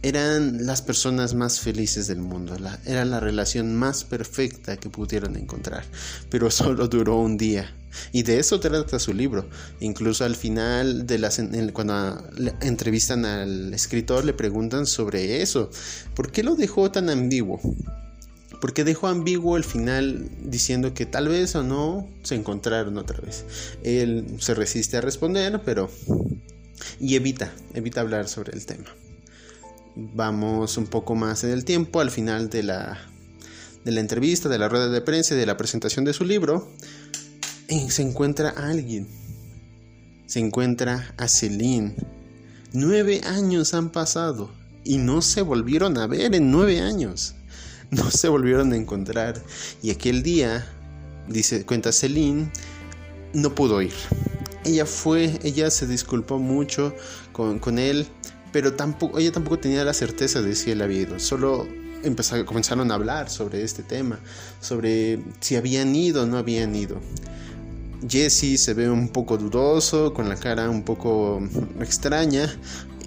eran 0.02 0.66
las 0.66 0.82
personas 0.82 1.34
más 1.34 1.60
felices 1.60 2.06
del 2.06 2.20
mundo, 2.20 2.56
era 2.86 3.04
la 3.04 3.20
relación 3.20 3.74
más 3.76 4.04
perfecta 4.04 4.76
que 4.76 4.88
pudieron 4.88 5.36
encontrar, 5.36 5.84
pero 6.30 6.50
solo 6.50 6.88
duró 6.88 7.16
un 7.16 7.36
día. 7.36 7.74
Y 8.12 8.22
de 8.22 8.38
eso 8.38 8.60
trata 8.60 9.00
su 9.00 9.12
libro. 9.12 9.48
Incluso 9.80 10.24
al 10.24 10.36
final, 10.36 11.08
de 11.08 11.18
las, 11.18 11.42
cuando 11.72 12.22
entrevistan 12.60 13.24
al 13.24 13.74
escritor, 13.74 14.24
le 14.24 14.32
preguntan 14.32 14.86
sobre 14.86 15.42
eso. 15.42 15.70
¿Por 16.14 16.30
qué 16.30 16.44
lo 16.44 16.54
dejó 16.54 16.92
tan 16.92 17.10
ambiguo? 17.10 17.60
¿Por 18.60 18.74
qué 18.74 18.84
dejó 18.84 19.08
ambiguo 19.08 19.56
el 19.56 19.64
final 19.64 20.28
diciendo 20.44 20.94
que 20.94 21.06
tal 21.06 21.28
vez 21.28 21.56
o 21.56 21.64
no 21.64 22.08
se 22.22 22.34
encontraron 22.34 22.96
otra 22.98 23.18
vez. 23.20 23.44
Él 23.82 24.36
se 24.38 24.54
resiste 24.54 24.98
a 24.98 25.00
responder, 25.00 25.60
pero... 25.64 25.90
Y 27.00 27.16
evita, 27.16 27.52
evita 27.74 28.02
hablar 28.02 28.28
sobre 28.28 28.52
el 28.52 28.64
tema. 28.66 28.84
Vamos 29.96 30.76
un 30.76 30.86
poco 30.86 31.14
más 31.14 31.44
en 31.44 31.50
el 31.50 31.64
tiempo, 31.64 32.00
al 32.00 32.10
final 32.10 32.48
de 32.48 32.62
la, 32.62 32.98
de 33.84 33.92
la 33.92 34.00
entrevista, 34.00 34.48
de 34.48 34.58
la 34.58 34.68
rueda 34.68 34.88
de 34.88 35.00
prensa 35.00 35.34
y 35.34 35.38
de 35.38 35.46
la 35.46 35.56
presentación 35.56 36.04
de 36.04 36.12
su 36.12 36.24
libro, 36.24 36.68
se 37.88 38.02
encuentra 38.02 38.50
alguien. 38.50 39.08
Se 40.26 40.38
encuentra 40.38 41.12
a 41.16 41.28
Celine. 41.28 41.94
Nueve 42.72 43.20
años 43.24 43.74
han 43.74 43.90
pasado 43.90 44.50
y 44.84 44.98
no 44.98 45.22
se 45.22 45.42
volvieron 45.42 45.98
a 45.98 46.06
ver 46.06 46.34
en 46.34 46.50
nueve 46.50 46.80
años. 46.80 47.34
No 47.90 48.08
se 48.12 48.28
volvieron 48.28 48.72
a 48.72 48.76
encontrar. 48.76 49.42
Y 49.82 49.90
aquel 49.90 50.22
día, 50.22 50.64
dice, 51.26 51.66
cuenta 51.66 51.90
Celine, 51.90 52.52
no 53.32 53.52
pudo 53.56 53.82
ir. 53.82 53.92
Ella 54.64 54.86
fue, 54.86 55.40
ella 55.42 55.70
se 55.70 55.88
disculpó 55.88 56.38
mucho 56.38 56.94
con, 57.32 57.58
con 57.58 57.80
él 57.80 58.06
pero 58.52 58.74
ella 59.18 59.32
tampoco 59.32 59.58
tenía 59.58 59.84
la 59.84 59.94
certeza 59.94 60.42
de 60.42 60.54
si 60.54 60.70
él 60.70 60.82
había 60.82 61.02
ido. 61.02 61.18
Solo 61.18 61.66
empezaron, 62.02 62.46
comenzaron 62.46 62.90
a 62.90 62.94
hablar 62.94 63.30
sobre 63.30 63.62
este 63.62 63.82
tema, 63.82 64.18
sobre 64.60 65.20
si 65.40 65.56
habían 65.56 65.94
ido 65.94 66.22
o 66.22 66.26
no 66.26 66.38
habían 66.38 66.74
ido. 66.74 67.00
Jesse 68.08 68.58
se 68.58 68.74
ve 68.74 68.88
un 68.88 69.08
poco 69.08 69.36
dudoso, 69.36 70.14
con 70.14 70.28
la 70.28 70.36
cara 70.36 70.70
un 70.70 70.82
poco 70.82 71.42
extraña, 71.80 72.50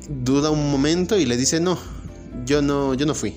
duda 0.08 0.52
un 0.52 0.70
momento 0.72 1.18
y 1.18 1.26
le 1.26 1.38
dice 1.38 1.60
no, 1.60 1.80
yo 2.46 2.62
no, 2.62 2.94
yo 2.94 3.06
no 3.06 3.16
fui. 3.16 3.36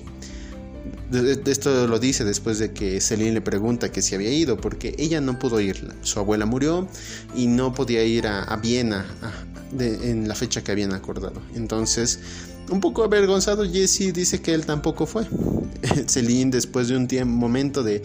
Esto 1.45 1.87
lo 1.87 1.99
dice 1.99 2.25
después 2.25 2.59
de 2.59 2.73
que 2.73 2.99
Celine 2.99 3.31
le 3.31 3.41
pregunta 3.41 3.91
que 3.91 4.01
si 4.01 4.13
había 4.13 4.29
ido, 4.29 4.57
porque 4.57 4.93
ella 4.97 5.21
no 5.21 5.39
pudo 5.39 5.61
ir. 5.61 5.93
Su 6.01 6.19
abuela 6.19 6.45
murió 6.45 6.87
y 7.33 7.47
no 7.47 7.73
podía 7.73 8.03
ir 8.03 8.27
a, 8.27 8.53
Viena 8.57 9.05
en 9.79 10.27
la 10.27 10.35
fecha 10.35 10.63
que 10.63 10.71
habían 10.71 10.93
acordado. 10.93 11.41
Entonces, 11.55 12.19
un 12.69 12.81
poco 12.81 13.03
avergonzado, 13.03 13.69
Jesse 13.69 14.13
dice 14.13 14.41
que 14.41 14.53
él 14.53 14.65
tampoco 14.65 15.05
fue. 15.05 15.25
Celine, 16.07 16.51
después 16.51 16.87
de 16.87 16.97
un 16.97 17.07
tiempo, 17.07 17.33
momento 17.33 17.83
de, 17.83 18.01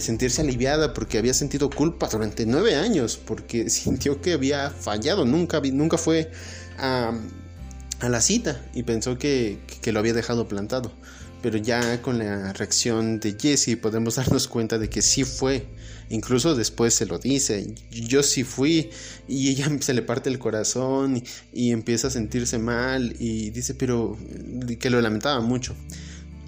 sentirse 0.00 0.42
aliviada 0.42 0.94
porque 0.94 1.18
había 1.18 1.34
sentido 1.34 1.70
culpa 1.70 2.08
durante 2.08 2.46
nueve 2.46 2.76
años, 2.76 3.16
porque 3.16 3.70
sintió 3.70 4.20
que 4.20 4.32
había 4.32 4.70
fallado, 4.70 5.24
nunca, 5.24 5.60
nunca 5.60 5.98
fue 5.98 6.30
a, 6.78 7.12
la 8.00 8.20
cita 8.20 8.60
y 8.74 8.82
pensó 8.82 9.16
que 9.16 9.60
lo 9.86 9.98
había 10.00 10.12
dejado 10.12 10.48
plantado 10.48 10.92
pero 11.42 11.58
ya 11.58 12.00
con 12.00 12.18
la 12.18 12.52
reacción 12.52 13.18
de 13.18 13.36
Jesse 13.38 13.76
podemos 13.76 14.14
darnos 14.14 14.46
cuenta 14.48 14.78
de 14.78 14.88
que 14.88 15.02
sí 15.02 15.24
fue. 15.24 15.66
Incluso 16.08 16.54
después 16.54 16.94
se 16.94 17.06
lo 17.06 17.18
dice, 17.18 17.74
yo 17.90 18.22
sí 18.22 18.44
fui 18.44 18.90
y 19.26 19.48
ella 19.48 19.68
se 19.80 19.94
le 19.94 20.02
parte 20.02 20.30
el 20.30 20.38
corazón 20.38 21.22
y, 21.52 21.72
empieza 21.72 22.08
a 22.08 22.10
sentirse 22.10 22.58
mal 22.58 23.16
y 23.18 23.50
dice, 23.50 23.74
pero 23.74 24.16
que 24.78 24.90
lo 24.90 25.00
lamentaba 25.00 25.40
mucho. 25.40 25.74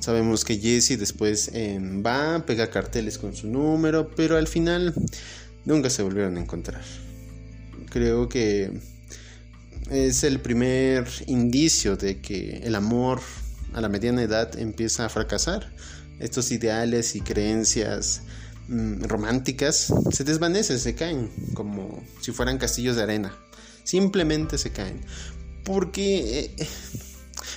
Sabemos 0.01 0.45
que 0.45 0.59
Jesse 0.59 0.99
después 0.99 1.51
em, 1.55 2.05
va, 2.05 2.45
pega 2.45 2.71
carteles 2.71 3.17
con 3.17 3.35
su 3.35 3.49
número, 3.49 4.11
pero 4.15 4.37
al 4.37 4.47
final 4.47 4.95
nunca 5.65 5.89
se 5.89 6.03
volvieron 6.03 6.37
a 6.37 6.41
encontrar. 6.41 6.83
Creo 7.91 8.29
que 8.29 8.71
es 9.91 10.25
el 10.25 10.41
primer 10.41 11.07
indicio 11.27 11.97
de 11.97 12.21
que 12.21 12.59
el 12.65 12.75
amor 12.75 13.21
a 13.75 13.81
la 13.81 13.89
mediana 13.89 14.23
edad 14.23 14.59
empieza 14.59 15.05
a 15.05 15.09
fracasar. 15.09 15.73
Estos 16.21 16.53
ideales 16.53 17.17
y 17.17 17.21
creencias 17.21 18.23
mm, 18.69 19.03
románticas 19.05 19.93
se 20.11 20.25
desvanecen, 20.25 20.79
se 20.79 20.95
caen 20.95 21.31
como 21.55 22.03
si 22.21 22.33
fueran 22.33 22.59
castillos 22.59 22.97
de 22.97 23.03
arena. 23.03 23.37
Simplemente 23.83 24.59
se 24.59 24.71
caen. 24.71 25.01
Porque 25.65 26.53
eh, 26.59 26.67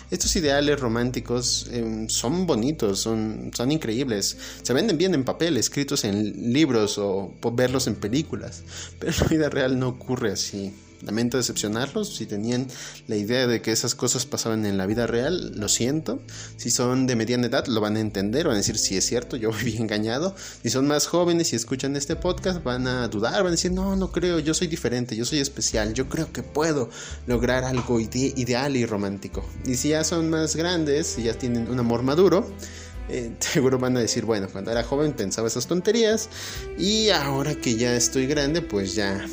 estos 0.09 0.35
ideales 0.35 0.79
románticos 0.79 1.67
em, 1.71 2.09
son 2.09 2.47
bonitos, 2.47 2.99
son, 2.99 3.51
son 3.53 3.71
increíbles. 3.71 4.37
Se 4.63 4.73
venden 4.73 4.97
bien 4.97 5.13
en 5.13 5.23
papel, 5.23 5.57
escritos 5.57 6.03
en 6.03 6.53
libros 6.53 6.97
o 6.97 7.35
verlos 7.53 7.87
en 7.87 7.95
películas. 7.95 8.63
Pero 8.99 9.11
en 9.11 9.19
la 9.19 9.27
vida 9.27 9.49
real 9.49 9.79
no 9.79 9.89
ocurre 9.89 10.31
así. 10.31 10.73
Lamento 11.01 11.37
decepcionarlos. 11.37 12.15
Si 12.15 12.25
tenían 12.25 12.67
la 13.07 13.15
idea 13.15 13.47
de 13.47 13.61
que 13.61 13.71
esas 13.71 13.95
cosas 13.95 14.25
pasaban 14.25 14.65
en 14.65 14.77
la 14.77 14.85
vida 14.85 15.07
real, 15.07 15.53
lo 15.55 15.67
siento. 15.67 16.21
Si 16.57 16.71
son 16.71 17.07
de 17.07 17.15
mediana 17.15 17.47
edad, 17.47 17.67
lo 17.67 17.81
van 17.81 17.97
a 17.97 17.99
entender, 17.99 18.47
van 18.47 18.55
a 18.55 18.57
decir, 18.57 18.77
si 18.77 18.97
es 18.97 19.05
cierto, 19.05 19.37
yo 19.37 19.51
viví 19.63 19.77
engañado. 19.77 20.35
Si 20.63 20.69
son 20.69 20.87
más 20.87 21.07
jóvenes 21.07 21.53
y 21.53 21.55
escuchan 21.55 21.95
este 21.95 22.15
podcast, 22.15 22.63
van 22.63 22.87
a 22.87 23.07
dudar, 23.07 23.43
van 23.43 23.47
a 23.47 23.51
decir, 23.51 23.71
no, 23.71 23.95
no 23.95 24.11
creo, 24.11 24.39
yo 24.39 24.53
soy 24.53 24.67
diferente, 24.67 25.15
yo 25.15 25.25
soy 25.25 25.39
especial, 25.39 25.93
yo 25.93 26.09
creo 26.09 26.31
que 26.31 26.43
puedo 26.43 26.89
lograr 27.25 27.63
algo 27.63 27.99
ideal 27.99 28.75
y 28.75 28.85
romántico. 28.85 29.45
Y 29.65 29.75
si 29.75 29.89
ya 29.89 30.03
son 30.03 30.29
más 30.29 30.55
grandes, 30.55 31.17
y 31.17 31.23
ya 31.23 31.33
tienen 31.33 31.69
un 31.69 31.79
amor 31.79 32.03
maduro, 32.03 32.49
eh, 33.09 33.31
seguro 33.39 33.79
van 33.79 33.97
a 33.97 33.99
decir, 33.99 34.25
bueno, 34.25 34.47
cuando 34.51 34.71
era 34.71 34.83
joven 34.83 35.13
pensaba 35.13 35.47
esas 35.47 35.67
tonterías 35.67 36.29
y 36.77 37.09
ahora 37.09 37.55
que 37.55 37.75
ya 37.75 37.95
estoy 37.95 38.27
grande, 38.27 38.61
pues 38.61 38.95
ya 38.95 39.25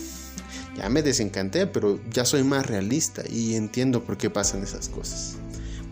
ya 0.77 0.89
me 0.89 1.03
desencanté, 1.03 1.67
pero 1.67 2.01
ya 2.11 2.25
soy 2.25 2.43
más 2.45 2.67
realista 2.67 3.23
y 3.29 3.55
entiendo 3.55 4.05
por 4.05 4.17
qué 4.17 4.31
pasan 4.31 4.63
esas 4.63 4.89
cosas. 4.89 5.37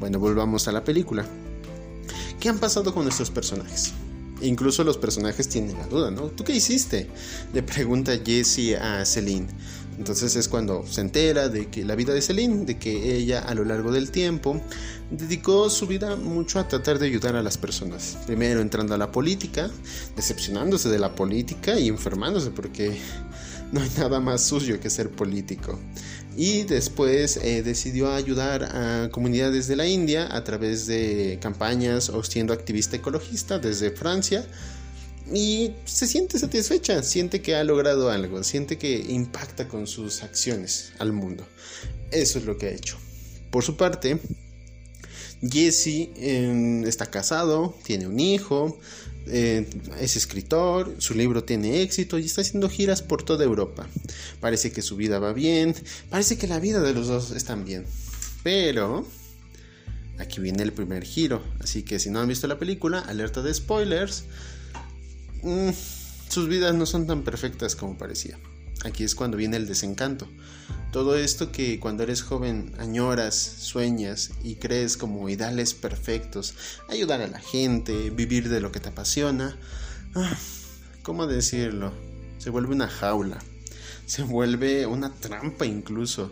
Bueno, 0.01 0.19
volvamos 0.19 0.67
a 0.69 0.73
la 0.73 0.85
película. 0.85 1.25
¿Qué 2.41 2.49
han 2.49 2.59
pasado 2.59 2.93
con 2.93 3.05
nuestros 3.05 3.31
personajes? 3.31 3.93
Incluso 4.41 4.83
los 4.83 4.99
personajes 4.99 5.49
tienen 5.49 5.79
la 5.79 5.87
duda, 5.87 6.11
¿no? 6.11 6.23
¿Tú 6.23 6.43
qué 6.43 6.53
hiciste? 6.53 7.07
Le 7.53 7.63
pregunta 7.63 8.13
Jessie 8.25 8.77
a 8.77 9.05
Celine. 9.05 9.47
Entonces 9.97 10.35
es 10.35 10.49
cuando 10.49 10.85
se 10.87 11.03
entera 11.03 11.49
de 11.49 11.69
que 11.69 11.85
la 11.85 11.95
vida 11.95 12.13
de 12.13 12.23
Celine, 12.23 12.65
de 12.65 12.79
que 12.79 13.15
ella 13.17 13.41
a 13.41 13.55
lo 13.55 13.65
largo 13.65 13.93
del 13.93 14.11
tiempo 14.11 14.61
dedicó 15.11 15.71
su 15.71 15.87
vida 15.87 16.17
mucho 16.17 16.59
a 16.59 16.67
tratar 16.67 16.99
de 16.99 17.07
ayudar 17.07 17.37
a 17.37 17.43
las 17.43 17.59
personas. 17.59 18.19
Primero 18.27 18.61
entrando 18.61 18.95
a 18.95 18.99
la 18.99 19.13
política, 19.13 19.71
decepcionándose 20.17 20.89
de 20.89 20.99
la 20.99 21.15
política 21.15 21.79
y 21.79 21.89
enfermándose 21.89 22.51
porque 22.51 22.99
no 23.73 23.81
hay 23.81 23.91
nada 23.97 24.21
más 24.21 24.45
sucio 24.45 24.79
que 24.79 24.91
ser 24.91 25.11
político. 25.11 25.79
Y 26.37 26.63
después 26.63 27.39
eh, 27.39 27.63
decidió 27.63 28.13
ayudar 28.13 28.65
a 28.65 29.11
comunidades 29.11 29.67
de 29.67 29.77
la 29.77 29.87
India 29.87 30.35
a 30.35 30.45
través 30.45 30.87
de 30.87 31.39
campañas 31.43 32.09
o 32.09 32.23
siendo 32.23 32.53
activista 32.53 32.97
ecologista 32.97 33.59
desde 33.59 33.91
Francia. 33.91 34.47
Y 35.33 35.73
se 35.85 36.07
siente 36.07 36.39
satisfecha, 36.39 37.03
siente 37.03 37.41
que 37.41 37.55
ha 37.55 37.65
logrado 37.65 38.11
algo, 38.11 38.43
siente 38.43 38.77
que 38.77 38.99
impacta 39.09 39.69
con 39.69 39.87
sus 39.87 40.23
acciones 40.23 40.93
al 40.99 41.13
mundo. 41.13 41.47
Eso 42.11 42.39
es 42.39 42.45
lo 42.45 42.59
que 42.59 42.67
ha 42.67 42.71
hecho. 42.71 42.99
Por 43.51 43.63
su 43.63 43.77
parte, 43.77 44.19
Jesse 45.43 46.11
em, 46.17 46.85
está 46.85 47.07
casado, 47.07 47.75
tiene 47.85 48.07
un 48.07 48.21
hijo, 48.21 48.79
eh, 49.27 49.69
es 50.01 50.17
escritor, 50.17 50.95
su 50.99 51.15
libro 51.15 51.45
tiene 51.45 51.83
éxito 51.83 52.19
y 52.19 52.25
está 52.25 52.41
haciendo 52.41 52.69
giras 52.69 53.03
por 53.03 53.23
toda 53.23 53.45
Europa. 53.45 53.87
Parece 54.41 54.73
que 54.73 54.83
su 54.83 54.97
vida 54.97 55.19
va 55.19 55.33
bien, 55.33 55.75
parece 56.11 56.37
que 56.37 56.47
la 56.47 56.61
vida 56.61 56.81
de 56.81 56.95
los 56.95 57.09
dos 57.09 57.31
está 57.31 57.55
bien. 57.55 57.85
Pero 58.43 59.07
aquí 60.19 60.41
viene 60.41 60.63
el 60.63 60.73
primer 60.73 61.05
giro, 61.05 61.43
así 61.61 61.83
que 61.83 61.99
si 61.99 62.11
no 62.11 62.21
han 62.21 62.29
visto 62.29 62.47
la 62.47 62.59
película, 62.59 63.01
alerta 63.01 63.43
de 63.43 63.55
spoilers, 63.55 64.25
mm, 65.43 65.71
sus 66.29 66.49
vidas 66.49 66.75
no 66.75 66.87
son 66.87 67.07
tan 67.07 67.23
perfectas 67.23 67.77
como 67.77 67.97
parecía. 67.97 68.39
Aquí 68.85 69.05
es 69.05 69.15
cuando 69.15 69.37
viene 69.37 69.57
el 69.57 69.67
desencanto. 69.67 70.29
Todo 70.93 71.17
esto 71.17 71.53
que 71.53 71.81
cuando 71.81 72.03
eres 72.03 72.23
joven 72.23 72.75
añoras, 72.79 73.37
sueñas 73.37 74.31
y 74.45 74.57
crees 74.57 74.97
como 74.97 75.29
ideales 75.29 75.73
perfectos, 75.73 76.55
ayudar 76.89 77.23
a 77.23 77.29
la 77.29 77.41
gente, 77.41 78.11
vivir 78.11 78.49
de 78.49 78.61
lo 78.61 78.73
que 78.73 78.81
te 78.81 78.91
apasiona, 78.91 79.57
ah, 80.15 80.37
¿cómo 81.03 81.27
decirlo? 81.27 81.93
Se 82.39 82.51
vuelve 82.51 82.75
una 82.75 82.89
jaula, 82.89 83.39
se 84.05 84.23
vuelve 84.23 84.85
una 84.85 85.15
trampa 85.15 85.65
incluso, 85.65 86.31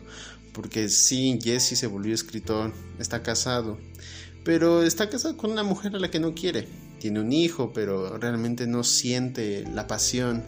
porque 0.53 0.89
sí, 0.89 1.39
Jesse 1.43 1.79
se 1.79 1.87
volvió 1.87 2.15
escritor, 2.15 2.75
está 2.99 3.23
casado, 3.23 3.79
pero 4.45 4.83
está 4.83 5.09
casado 5.09 5.37
con 5.37 5.53
una 5.53 5.63
mujer 5.63 5.95
a 5.97 6.01
la 6.01 6.11
que 6.11 6.21
no 6.21 6.35
quiere. 6.35 6.69
Tiene 6.99 7.21
un 7.21 7.33
hijo, 7.33 7.73
pero 7.73 8.19
realmente 8.19 8.67
no 8.67 8.85
siente 8.85 9.65
la 9.73 9.87
pasión. 9.87 10.45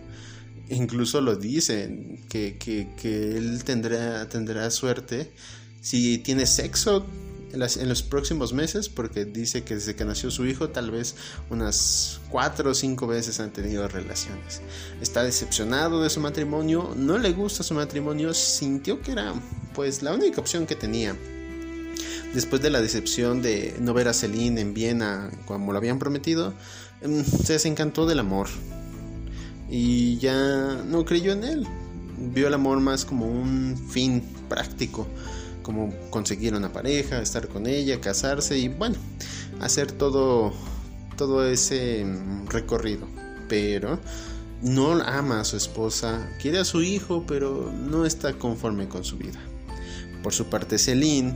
Incluso 0.73 1.21
lo 1.21 1.37
dice, 1.37 2.19
que, 2.29 2.57
que 2.59 3.37
él 3.37 3.63
tendrá, 3.65 4.29
tendrá 4.29 4.71
suerte 4.71 5.31
si 5.81 6.19
tiene 6.19 6.47
sexo 6.47 7.07
en, 7.53 7.89
los 7.89 8.03
próximos 8.03 8.53
meses, 8.53 8.89
porque 8.89 9.25
dice 9.25 9.63
que 9.63 9.75
desde 9.75 9.95
que 9.95 10.05
nació 10.05 10.31
su 10.31 10.47
hijo, 10.47 10.71
tal 10.71 10.91
vez 10.91 11.15
unas 11.51 12.21
cuatro 12.31 12.71
o 12.71 12.75
cinco 12.75 13.07
veces 13.07 13.41
han 13.41 13.53
tenido 13.53 13.87
relaciones. 13.89 14.63
Está 15.01 15.23
decepcionado 15.23 16.03
de 16.03 16.09
su 16.09 16.21
matrimonio, 16.21 16.95
no 16.97 17.19
le 17.19 17.33
gusta 17.33 17.63
su 17.63 17.75
matrimonio, 17.75 18.33
sintió 18.33 19.03
que 19.03 19.13
era 19.13 19.35
pues 19.75 20.03
la 20.03 20.15
única 20.15 20.41
opción 20.41 20.67
que 20.67 20.77
tenía. 20.77 21.15
Después 22.33 22.63
de 22.63 22.71
la 22.71 22.81
decepción 22.81 23.43
de 23.43 23.77
no 23.79 23.93
ver 23.93 24.09
a 24.09 24.15
Celine 24.15 24.61
en 24.63 24.73
Viena 24.73 25.31
como 25.45 25.73
lo 25.73 25.79
habían 25.79 25.99
prometido, 25.99 26.55
em, 27.03 27.23
se 27.25 27.55
desencantó 27.55 28.07
del 28.07 28.21
amor 28.21 28.49
y 29.75 30.19
ya 30.19 30.85
no 30.87 31.05
creyó 31.07 31.33
en 31.33 31.45
él. 31.45 31.67
Vio 32.35 32.47
el 32.47 32.55
amor 32.55 32.79
más 32.81 33.07
como 33.07 33.27
un 33.27 33.75
fin 33.91 34.23
práctico 34.49 35.09
como 35.63 35.95
conseguir 36.11 36.55
una 36.55 36.73
pareja, 36.73 37.23
estar 37.23 37.49
con 37.49 37.67
ella, 37.67 38.01
casarse 38.01 38.59
y 38.59 38.69
bueno, 38.69 38.97
hacer 39.61 39.91
todo, 39.93 40.53
todo 41.17 41.49
ese 41.49 42.05
recorrido. 42.49 43.07
Pero 43.49 43.99
no 44.61 44.93
ama 45.03 45.41
a 45.41 45.45
su 45.45 45.57
esposa, 45.57 46.29
quiere 46.41 46.59
a 46.59 46.65
su 46.65 46.83
hijo, 46.83 47.25
pero 47.27 47.73
no 47.73 48.05
está 48.05 48.35
conforme 48.35 48.89
con 48.89 49.05
su 49.05 49.17
vida. 49.17 49.41
Por 50.23 50.35
su 50.35 50.47
parte, 50.47 50.79
Celine 50.79 51.33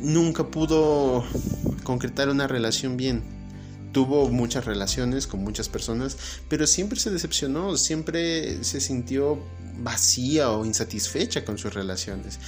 nunca 0.00 0.48
pudo 0.48 1.24
concretar 1.84 2.28
una 2.30 2.48
relación 2.48 2.96
bien 2.96 3.22
tuvo 3.92 4.28
muchas 4.28 4.64
relaciones 4.64 5.26
con 5.26 5.42
muchas 5.42 5.68
personas, 5.68 6.16
pero 6.48 6.66
siempre 6.66 6.98
se 7.00 7.10
decepcionó, 7.10 7.76
siempre 7.76 8.62
se 8.64 8.80
sintió 8.80 9.42
vacía 9.82 10.50
o 10.50 10.64
insatisfecha 10.64 11.44
con 11.44 11.58
sus 11.58 11.72
relaciones. 11.72 12.38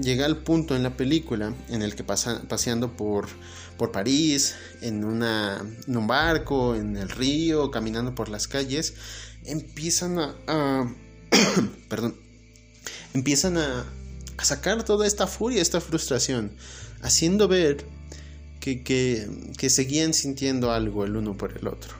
llega 0.00 0.26
al 0.26 0.38
punto 0.38 0.76
en 0.76 0.82
la 0.82 0.96
película 0.96 1.54
en 1.68 1.82
el 1.82 1.94
que 1.94 2.04
pasa, 2.04 2.42
paseando 2.48 2.96
por, 2.96 3.26
por 3.76 3.90
París, 3.90 4.54
en, 4.82 5.02
en 5.02 5.96
un 5.96 6.06
barco, 6.06 6.74
en 6.74 6.96
el 6.96 7.08
río, 7.08 7.70
caminando 7.70 8.14
por 8.14 8.28
las 8.28 8.48
calles, 8.48 8.94
empiezan 9.44 10.18
a... 10.18 10.94
perdón. 11.88 12.16
Empiezan 13.14 13.56
a 13.56 13.86
sacar 14.42 14.84
toda 14.84 15.06
esta 15.06 15.26
furia, 15.26 15.62
esta 15.62 15.80
frustración, 15.80 16.52
haciendo 17.02 17.48
ver 17.48 17.84
que, 18.60 19.68
seguían 19.68 20.14
sintiendo 20.14 20.72
algo 20.72 21.04
el 21.04 21.16
uno 21.16 21.36
por 21.36 21.56
el 21.56 21.68
otro. 21.68 21.94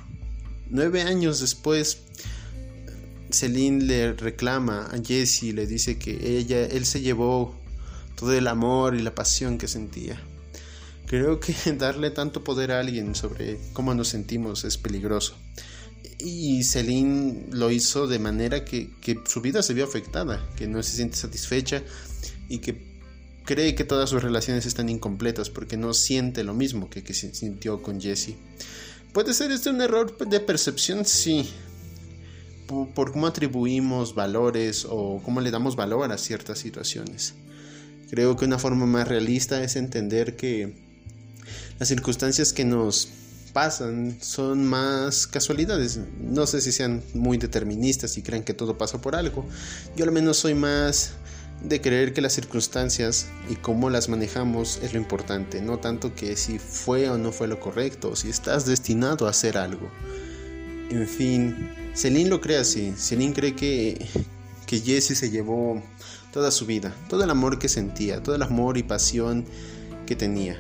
Nueve 0.71 1.03
años 1.03 1.41
después, 1.41 1.99
Celine 3.31 3.85
le 3.85 4.13
reclama 4.13 4.89
a 4.93 4.99
Jesse 5.03 5.45
y 5.45 5.53
le 5.53 5.67
dice 5.67 5.99
que 5.99 6.39
ella, 6.39 6.65
él 6.65 6.85
se 6.85 7.01
llevó 7.01 7.55
todo 8.17 8.33
el 8.33 8.47
amor 8.49 8.95
y 8.95 9.03
la 9.03 9.15
pasión 9.15 9.59
que 9.59 9.69
sentía. 9.69 10.21
Creo 11.07 11.41
que 11.41 11.55
darle 11.79 12.11
tanto 12.11 12.45
poder 12.45 12.73
a 12.73 12.81
alguien 12.81 13.15
sobre 13.15 13.59
cómo 13.73 13.95
nos 13.95 14.09
sentimos 14.09 14.65
es 14.65 14.77
peligroso. 14.77 15.37
Y 16.21 16.65
Celine 16.65 17.47
lo 17.51 17.71
hizo 17.71 18.09
de 18.09 18.19
manera 18.19 18.65
que, 18.65 18.91
que 19.01 19.21
su 19.25 19.41
vida 19.41 19.63
se 19.63 19.73
vio 19.73 19.85
afectada, 19.85 20.49
que 20.57 20.67
no 20.67 20.83
se 20.83 20.97
siente 20.97 21.17
satisfecha 21.17 21.83
y 22.49 22.59
que 22.59 22.88
cree 23.49 23.75
que 23.75 23.85
todas 23.85 24.11
sus 24.11 24.23
relaciones 24.23 24.67
están 24.67 24.91
incompletas 24.91 25.49
porque 25.49 25.79
no 25.79 25.95
siente 25.95 26.45
lo 26.45 26.53
mismo 26.53 26.91
que, 26.91 27.03
sintió 27.15 27.81
con 27.83 27.99
Jesse. 27.99 28.35
¿Puede 29.15 29.33
ser 29.33 29.51
este 29.53 29.71
un 29.71 29.81
error 29.81 30.19
de 30.19 30.39
percepción? 30.41 31.07
Sí. 31.07 31.49
Por, 32.67 33.11
cómo 33.11 33.27
atribuimos 33.27 34.15
valores 34.15 34.87
o 34.87 35.23
cómo 35.25 35.41
le 35.41 35.51
damos 35.51 35.77
valor 35.77 36.13
a 36.13 36.19
ciertas 36.19 36.59
situaciones. 36.59 37.37
Creo 38.11 38.37
que 38.37 38.45
una 38.45 38.59
forma 38.59 38.85
más 38.85 39.09
realista 39.09 39.65
es 39.65 39.77
entender 39.77 40.37
que 40.37 40.77
las 41.79 41.89
circunstancias 41.89 42.53
que 42.53 42.67
nos 42.67 43.09
pasan 43.55 44.19
son 44.21 44.67
más 44.67 45.27
casualidades. 45.27 46.01
No 46.21 46.47
sé 46.47 46.61
si 46.61 46.71
sean 46.71 47.03
muy 47.15 47.39
deterministas 47.39 48.19
y 48.19 48.23
creen 48.23 48.45
que 48.45 48.53
todo 48.53 48.77
pasa 48.77 49.01
por 49.01 49.17
algo. 49.17 49.47
Yo 49.97 50.05
al 50.05 50.13
menos 50.13 50.37
soy 50.37 50.53
más 50.53 51.15
de 51.63 51.81
creer 51.81 52.13
que 52.13 52.21
las 52.21 52.33
circunstancias 52.33 53.27
y 53.51 53.57
cómo 53.57 53.91
las 53.91 54.09
manejamos 54.09 54.79
es 54.83 54.93
lo 54.93 55.01
importante, 55.01 55.61
no 55.61 55.79
tanto 55.79 56.15
que 56.15 56.37
si 56.37 56.59
fue 56.59 57.09
o 57.11 57.19
no 57.19 57.33
fue 57.33 57.49
lo 57.49 57.59
correcto, 57.59 58.15
si 58.15 58.31
estás 58.31 58.65
destinado 58.67 59.27
a 59.27 59.31
hacer 59.31 59.59
algo. 59.59 59.91
En 60.91 61.07
fin, 61.07 61.71
Celine 61.95 62.31
lo 62.31 62.41
cree 62.41 62.59
así. 62.59 62.95
Celine 62.97 63.35
cree 63.35 63.55
que, 63.55 64.07
que 64.67 64.81
Jesse 64.81 65.19
se 65.19 65.31
llevó 65.31 65.83
toda 66.33 66.51
su 66.51 66.65
vida, 66.65 66.95
todo 67.09 67.25
el 67.25 67.31
amor 67.31 67.59
que 67.59 67.69
sentía, 67.69 68.23
todo 68.23 68.35
el 68.35 68.43
amor 68.43 68.79
y 68.79 68.83
pasión 68.83 69.45
que 70.07 70.17
tenía. 70.17 70.59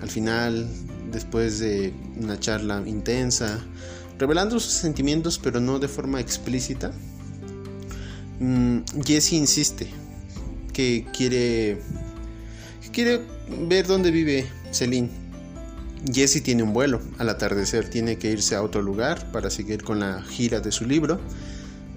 Al 0.00 0.08
final, 0.08 0.68
después 1.10 1.58
de 1.58 1.92
una 2.18 2.38
charla 2.38 2.82
intensa, 2.86 3.62
revelando 4.18 4.58
sus 4.60 4.72
sentimientos 4.72 5.38
pero 5.38 5.60
no 5.60 5.78
de 5.78 5.88
forma 5.88 6.20
explícita, 6.20 6.92
mm, 8.38 8.78
Jesse 9.04 9.32
insiste, 9.32 9.88
que 10.70 11.06
quiere, 11.16 11.80
quiere 12.92 13.20
ver 13.68 13.86
dónde 13.86 14.10
vive 14.10 14.46
Celine. 14.70 15.10
Jesse 16.12 16.42
tiene 16.42 16.62
un 16.62 16.72
vuelo 16.72 17.00
al 17.18 17.28
atardecer, 17.28 17.88
tiene 17.88 18.16
que 18.16 18.30
irse 18.30 18.54
a 18.54 18.62
otro 18.62 18.80
lugar 18.80 19.30
para 19.32 19.50
seguir 19.50 19.82
con 19.82 20.00
la 20.00 20.22
gira 20.22 20.60
de 20.60 20.72
su 20.72 20.86
libro. 20.86 21.20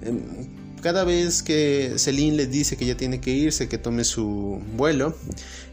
Em, 0.01 0.19
cada 0.81 1.05
vez 1.05 1.41
que 1.41 1.93
Celine 1.95 2.35
le 2.35 2.47
dice 2.47 2.75
que 2.75 2.85
ya 2.85 2.97
tiene 2.97 3.21
que 3.21 3.31
irse, 3.31 3.69
que 3.69 3.77
tome 3.77 4.03
su 4.03 4.61
vuelo, 4.75 5.17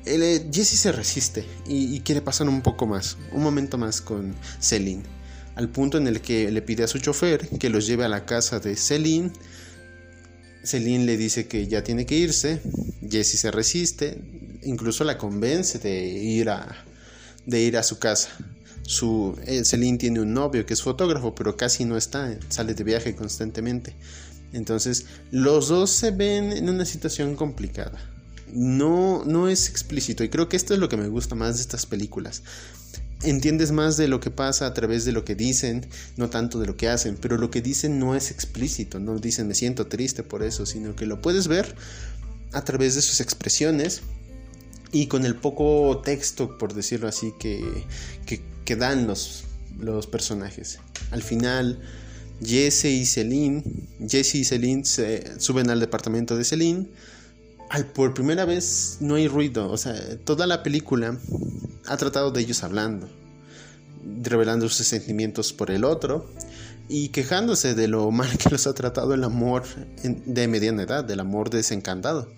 eh, 0.06 0.48
Jesse 0.52 0.78
se 0.78 0.92
resiste 0.92 1.44
y, 1.66 1.96
y, 1.96 2.00
quiere 2.00 2.20
pasar 2.20 2.48
un 2.48 2.62
poco 2.62 2.86
más, 2.86 3.18
un 3.32 3.42
momento 3.42 3.76
más 3.76 4.00
con 4.00 4.36
Celine, 4.60 5.02
al 5.56 5.68
punto 5.68 5.98
en 5.98 6.06
el 6.06 6.20
que 6.20 6.52
le 6.52 6.62
pide 6.62 6.84
a 6.84 6.86
su 6.86 7.00
chofer 7.00 7.48
que 7.58 7.70
los 7.70 7.88
lleve 7.88 8.04
a 8.04 8.08
la 8.08 8.24
casa 8.24 8.60
de 8.60 8.76
Celine 8.76 9.32
Celine 10.62 11.04
le 11.04 11.16
dice 11.16 11.46
que 11.46 11.66
ya 11.66 11.82
tiene 11.82 12.06
que 12.06 12.16
irse, 12.16 12.60
Jessie 13.08 13.38
se 13.38 13.50
resiste, 13.50 14.18
incluso 14.62 15.04
la 15.04 15.18
convence 15.18 15.78
de 15.78 16.06
ir 16.06 16.50
a, 16.50 16.84
de 17.46 17.62
ir 17.62 17.76
a 17.76 17.82
su 17.82 17.98
casa. 17.98 18.30
Su, 18.82 19.38
eh, 19.46 19.64
Celine 19.64 19.98
tiene 19.98 20.20
un 20.20 20.32
novio 20.34 20.66
que 20.66 20.74
es 20.74 20.82
fotógrafo, 20.82 21.34
pero 21.34 21.56
casi 21.56 21.84
no 21.84 21.96
está, 21.96 22.36
sale 22.48 22.74
de 22.74 22.84
viaje 22.84 23.14
constantemente. 23.14 23.94
Entonces, 24.52 25.06
los 25.30 25.68
dos 25.68 25.90
se 25.90 26.10
ven 26.10 26.52
en 26.52 26.68
una 26.68 26.84
situación 26.84 27.36
complicada. 27.36 27.98
No, 28.52 29.24
no 29.24 29.48
es 29.48 29.68
explícito 29.68 30.24
y 30.24 30.28
creo 30.28 30.48
que 30.48 30.56
esto 30.56 30.74
es 30.74 30.80
lo 30.80 30.88
que 30.88 30.96
me 30.96 31.06
gusta 31.06 31.36
más 31.36 31.56
de 31.56 31.62
estas 31.62 31.86
películas 31.86 32.42
entiendes 33.22 33.72
más 33.72 33.96
de 33.96 34.08
lo 34.08 34.20
que 34.20 34.30
pasa 34.30 34.66
a 34.66 34.74
través 34.74 35.04
de 35.04 35.12
lo 35.12 35.24
que 35.24 35.34
dicen, 35.34 35.86
no 36.16 36.30
tanto 36.30 36.58
de 36.58 36.66
lo 36.66 36.76
que 36.76 36.88
hacen, 36.88 37.16
pero 37.20 37.36
lo 37.36 37.50
que 37.50 37.60
dicen 37.60 37.98
no 37.98 38.14
es 38.14 38.30
explícito, 38.30 38.98
no 38.98 39.18
dicen 39.18 39.48
me 39.48 39.54
siento 39.54 39.86
triste 39.86 40.22
por 40.22 40.42
eso, 40.42 40.66
sino 40.66 40.96
que 40.96 41.06
lo 41.06 41.20
puedes 41.20 41.48
ver 41.48 41.74
a 42.52 42.64
través 42.64 42.94
de 42.94 43.02
sus 43.02 43.20
expresiones 43.20 44.02
y 44.92 45.06
con 45.06 45.24
el 45.24 45.36
poco 45.36 46.02
texto, 46.04 46.58
por 46.58 46.74
decirlo 46.74 47.08
así, 47.08 47.32
que, 47.38 47.84
que, 48.64 48.76
dan 48.76 49.06
los, 49.06 49.44
los 49.78 50.06
personajes. 50.06 50.78
Al 51.10 51.22
final, 51.22 51.80
Jesse 52.44 52.86
y 52.86 53.04
Celine, 53.04 53.64
Jesse 54.08 54.36
y 54.36 54.44
Celine 54.44 54.84
se 54.84 55.40
suben 55.40 55.70
al 55.70 55.80
departamento 55.80 56.36
de 56.36 56.44
Celine. 56.44 56.86
Por 57.94 58.14
primera 58.14 58.44
vez 58.44 58.96
no 59.00 59.14
hay 59.14 59.28
ruido, 59.28 59.70
o 59.70 59.76
sea, 59.76 59.94
toda 60.24 60.48
la 60.48 60.64
película 60.64 61.16
ha 61.86 61.96
tratado 61.96 62.32
de 62.32 62.40
ellos 62.40 62.64
hablando, 62.64 63.08
revelando 64.22 64.68
sus 64.68 64.88
sentimientos 64.88 65.52
por 65.52 65.70
el 65.70 65.84
otro 65.84 66.28
y 66.88 67.10
quejándose 67.10 67.76
de 67.76 67.86
lo 67.86 68.10
mal 68.10 68.36
que 68.38 68.50
los 68.50 68.66
ha 68.66 68.74
tratado 68.74 69.14
el 69.14 69.22
amor 69.22 69.62
de 70.02 70.48
mediana 70.48 70.82
edad, 70.82 71.04
del 71.04 71.20
amor 71.20 71.48
desencantado, 71.48 72.32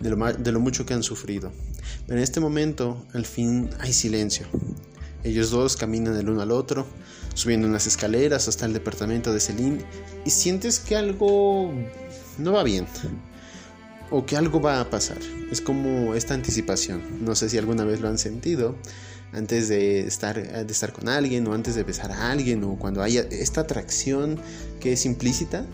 de 0.00 0.10
lo, 0.10 0.32
de 0.32 0.52
mucho 0.52 0.84
que 0.84 0.94
han 0.94 1.04
sufrido. 1.04 1.52
Pero 2.06 2.18
en 2.18 2.24
este 2.24 2.40
momento, 2.40 3.06
al 3.12 3.24
fin, 3.24 3.70
hay 3.78 3.92
silencio. 3.92 4.48
Ellos 5.22 5.50
dos 5.50 5.76
caminan 5.76 6.16
el 6.16 6.28
uno 6.28 6.42
al 6.42 6.50
otro, 6.50 6.88
subiendo 7.34 7.68
unas 7.68 7.86
escaleras 7.86 8.48
hasta 8.48 8.66
el 8.66 8.72
departamento 8.72 9.32
de 9.32 9.38
Celine 9.38 9.84
y 10.24 10.30
sientes 10.30 10.80
que 10.80 10.96
algo 10.96 11.72
no 12.38 12.52
va 12.52 12.64
bien 12.64 12.86
o 14.12 14.26
que 14.26 14.36
algo 14.36 14.60
va 14.60 14.80
a 14.80 14.90
pasar. 14.90 15.18
Es 15.50 15.60
como 15.60 16.14
esta 16.14 16.34
anticipación. 16.34 17.02
No 17.24 17.34
sé 17.34 17.48
si 17.48 17.58
alguna 17.58 17.84
vez 17.84 18.00
lo 18.00 18.08
han 18.08 18.18
sentido, 18.18 18.76
antes 19.32 19.68
de 19.68 20.06
estar, 20.06 20.36
de 20.36 20.72
estar 20.72 20.92
con 20.92 21.08
alguien 21.08 21.46
o 21.48 21.54
antes 21.54 21.74
de 21.74 21.82
besar 21.82 22.12
a 22.12 22.30
alguien 22.30 22.62
o 22.62 22.76
cuando 22.78 23.02
haya 23.02 23.22
esta 23.30 23.62
atracción 23.62 24.38
que 24.80 24.92
es 24.92 25.06
implícita, 25.06 25.64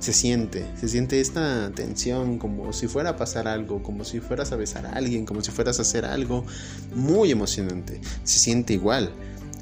se 0.00 0.12
siente, 0.12 0.64
se 0.78 0.88
siente 0.88 1.20
esta 1.20 1.72
tensión 1.74 2.38
como 2.38 2.72
si 2.72 2.86
fuera 2.86 3.10
a 3.10 3.16
pasar 3.16 3.48
algo, 3.48 3.82
como 3.82 4.04
si 4.04 4.20
fueras 4.20 4.52
a 4.52 4.56
besar 4.56 4.86
a 4.86 4.92
alguien, 4.92 5.24
como 5.24 5.42
si 5.42 5.50
fueras 5.50 5.78
a 5.78 5.82
hacer 5.82 6.04
algo 6.04 6.44
muy 6.94 7.32
emocionante. 7.32 8.00
Se 8.22 8.38
siente 8.38 8.74
igual. 8.74 9.10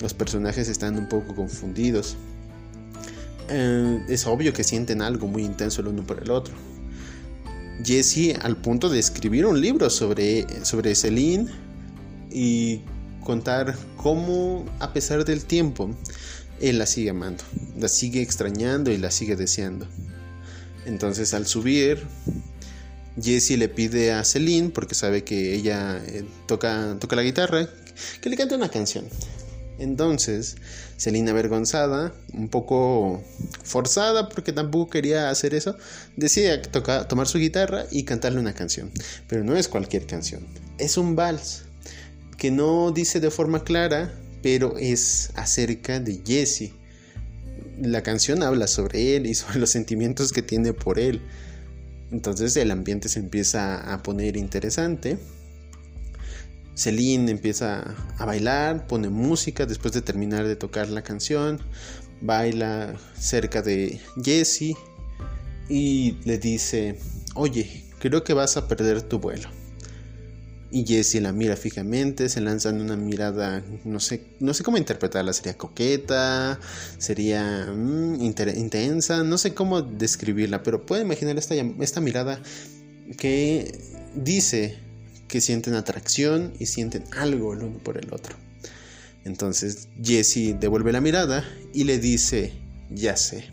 Los 0.03 0.13
personajes 0.13 0.69
están 0.69 0.99
un 0.99 1.09
poco 1.09 1.35
confundidos. 1.35 2.17
Eh, 3.49 4.05
es 4.09 4.27
obvio 4.27 4.53
que 4.53 4.65
sienten 4.65 5.01
algo 5.01 5.29
muy 5.29 5.45
intenso 5.45 5.81
el 5.81 5.89
uno 5.89 6.05
por 6.05 6.21
el 6.23 6.31
otro. 6.31 6.55
Jesse 7.85 8.39
al 8.43 8.57
punto 8.57 8.89
de 8.89 8.99
escribir 8.99 9.47
un 9.47 9.61
libro 9.61 9.91
sobre, 9.91 10.47
sobre 10.65 10.95
Celine 10.95 11.47
y 12.31 12.81
contar 13.23 13.77
cómo 13.97 14.65
a 14.81 14.93
pesar 14.93 15.25
del 15.25 15.45
tiempo 15.45 15.91
él 16.61 16.79
la 16.79 16.87
sigue 16.87 17.11
amando, 17.11 17.45
la 17.79 17.89
sigue 17.89 18.23
extrañando 18.23 18.91
y 18.91 18.99
la 18.99 19.11
sigue 19.11 19.37
deseando. 19.37 19.87
Entonces 20.87 21.35
al 21.35 21.47
subir, 21.47 22.07
Jesse 23.21 23.59
le 23.59 23.69
pide 23.69 24.13
a 24.13 24.25
Celine, 24.25 24.71
porque 24.71 24.95
sabe 24.95 25.25
que 25.25 25.55
ella 25.55 26.01
eh, 26.07 26.25
toca, 26.47 26.97
toca 27.01 27.17
la 27.17 27.23
guitarra, 27.23 27.69
que 28.21 28.31
le 28.31 28.37
cante 28.37 28.55
una 28.55 28.69
canción. 28.69 29.07
Entonces, 29.79 30.57
Celine 30.97 31.31
avergonzada, 31.31 32.15
un 32.33 32.49
poco 32.49 33.23
forzada 33.63 34.29
porque 34.29 34.53
tampoco 34.53 34.91
quería 34.91 35.29
hacer 35.29 35.55
eso, 35.55 35.77
decide 36.17 36.59
tomar 37.09 37.27
su 37.27 37.39
guitarra 37.39 37.85
y 37.91 38.05
cantarle 38.05 38.41
una 38.41 38.55
canción. 38.55 38.91
Pero 39.29 39.45
no 39.45 39.57
es 39.57 39.69
cualquier 39.69 40.07
canción, 40.07 40.47
es 40.79 40.97
un 40.97 41.15
vals 41.15 41.65
que 42.39 42.51
no 42.51 42.91
dice 42.91 43.21
de 43.21 43.31
forma 43.31 43.65
clara, 43.65 44.15
pero 44.43 44.79
es 44.79 45.31
acerca 45.35 46.01
de 46.01 46.21
Jesse 46.27 46.73
la 47.81 48.03
canción 48.03 48.43
habla 48.43 48.67
sobre 48.67 49.17
él 49.17 49.27
y 49.27 49.35
sobre 49.35 49.59
los 49.59 49.71
sentimientos 49.71 50.33
que 50.33 50.43
tiene 50.43 50.73
por 50.73 50.99
él. 50.99 51.21
Entonces 52.11 52.57
el 52.57 52.71
ambiente 52.71 53.09
se 53.09 53.19
empieza 53.19 53.93
a 53.93 54.03
poner 54.03 54.37
interesante. 54.37 55.19
Celine 56.77 57.31
empieza 57.31 57.95
a 58.19 58.25
bailar, 58.27 58.87
pone 58.87 59.09
música 59.09 59.65
después 59.65 59.95
de 59.95 60.03
terminar 60.03 60.47
de 60.47 60.57
tocar 60.57 60.89
la 60.91 61.03
canción, 61.03 61.59
baila 62.21 62.95
cerca 63.19 63.63
de 63.63 63.99
Jesse 64.23 64.77
y 65.71 66.19
le 66.25 66.37
dice, 66.39 66.99
oye, 67.35 67.85
creo 67.99 68.23
que 68.25 68.35
vas 68.35 68.59
a 68.59 68.69
perder 68.69 69.03
tu 69.03 69.19
vuelo. 69.19 69.49
Y 70.71 70.85
Jessie 70.85 71.23
la 71.23 71.33
mira 71.33 71.57
fijamente, 71.57 72.29
se 72.29 72.43
lanza 72.43 72.69
en 72.69 72.83
una 72.83 72.97
mirada, 72.97 73.63
no 73.85 73.99
sé, 73.99 74.27
no 74.41 74.53
sé 74.53 74.63
cómo 74.63 74.77
interpretarla, 74.77 75.33
sería 75.33 75.57
coqueta, 75.57 76.61
sería 76.99 77.73
mm, 77.75 78.21
intensa, 78.21 79.23
no 79.23 79.39
sé 79.39 79.55
cómo 79.55 79.81
describirla, 79.81 80.63
pero 80.63 80.85
puede 80.85 81.03
imaginar 81.03 81.39
esta 81.39 82.01
mirada 82.03 82.43
que 83.17 83.79
dice 84.15 84.86
que 85.37 85.43
sienten 85.43 85.75
atracción 85.75 86.55
y 86.59 86.65
sienten 86.65 87.05
algo 87.15 87.53
el 87.53 87.63
uno 87.63 87.77
por 87.81 87.99
el 87.99 88.11
otro. 88.11 88.35
Entonces 89.23 89.89
Jessie 90.03 90.55
devuelve 90.55 90.93
la 90.93 91.03
mirada 91.03 91.45
y 91.75 91.85
le 91.85 91.99
dice, 91.99 92.55
ya 92.89 93.19
sé. 93.19 93.45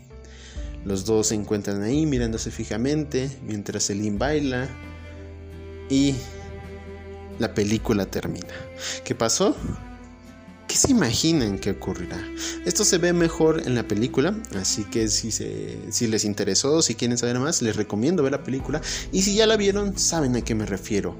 Los 0.86 1.04
dos 1.04 1.26
se 1.26 1.34
encuentran 1.34 1.82
ahí 1.82 2.06
mirándose 2.06 2.50
fijamente 2.50 3.28
mientras 3.46 3.88
Celine 3.88 4.16
baila 4.16 4.66
y 5.90 6.14
la 7.38 7.52
película 7.52 8.06
termina. 8.06 8.54
¿Qué 9.04 9.14
pasó? 9.14 9.54
¿Qué 10.66 10.76
se 10.76 10.90
imaginan 10.90 11.58
que 11.58 11.72
ocurrirá? 11.72 12.18
Esto 12.64 12.82
se 12.82 12.96
ve 12.96 13.12
mejor 13.12 13.62
en 13.66 13.74
la 13.74 13.86
película, 13.86 14.34
así 14.58 14.84
que 14.84 15.08
si, 15.08 15.30
si 15.30 16.06
les 16.06 16.24
interesó, 16.24 16.80
si 16.80 16.94
quieren 16.94 17.18
saber 17.18 17.38
más, 17.40 17.60
les 17.60 17.76
recomiendo 17.76 18.22
ver 18.22 18.32
la 18.32 18.42
película. 18.42 18.80
Y 19.12 19.20
si 19.20 19.34
ya 19.34 19.46
la 19.46 19.58
vieron, 19.58 19.98
saben 19.98 20.34
a 20.34 20.40
qué 20.40 20.54
me 20.54 20.64
refiero. 20.64 21.18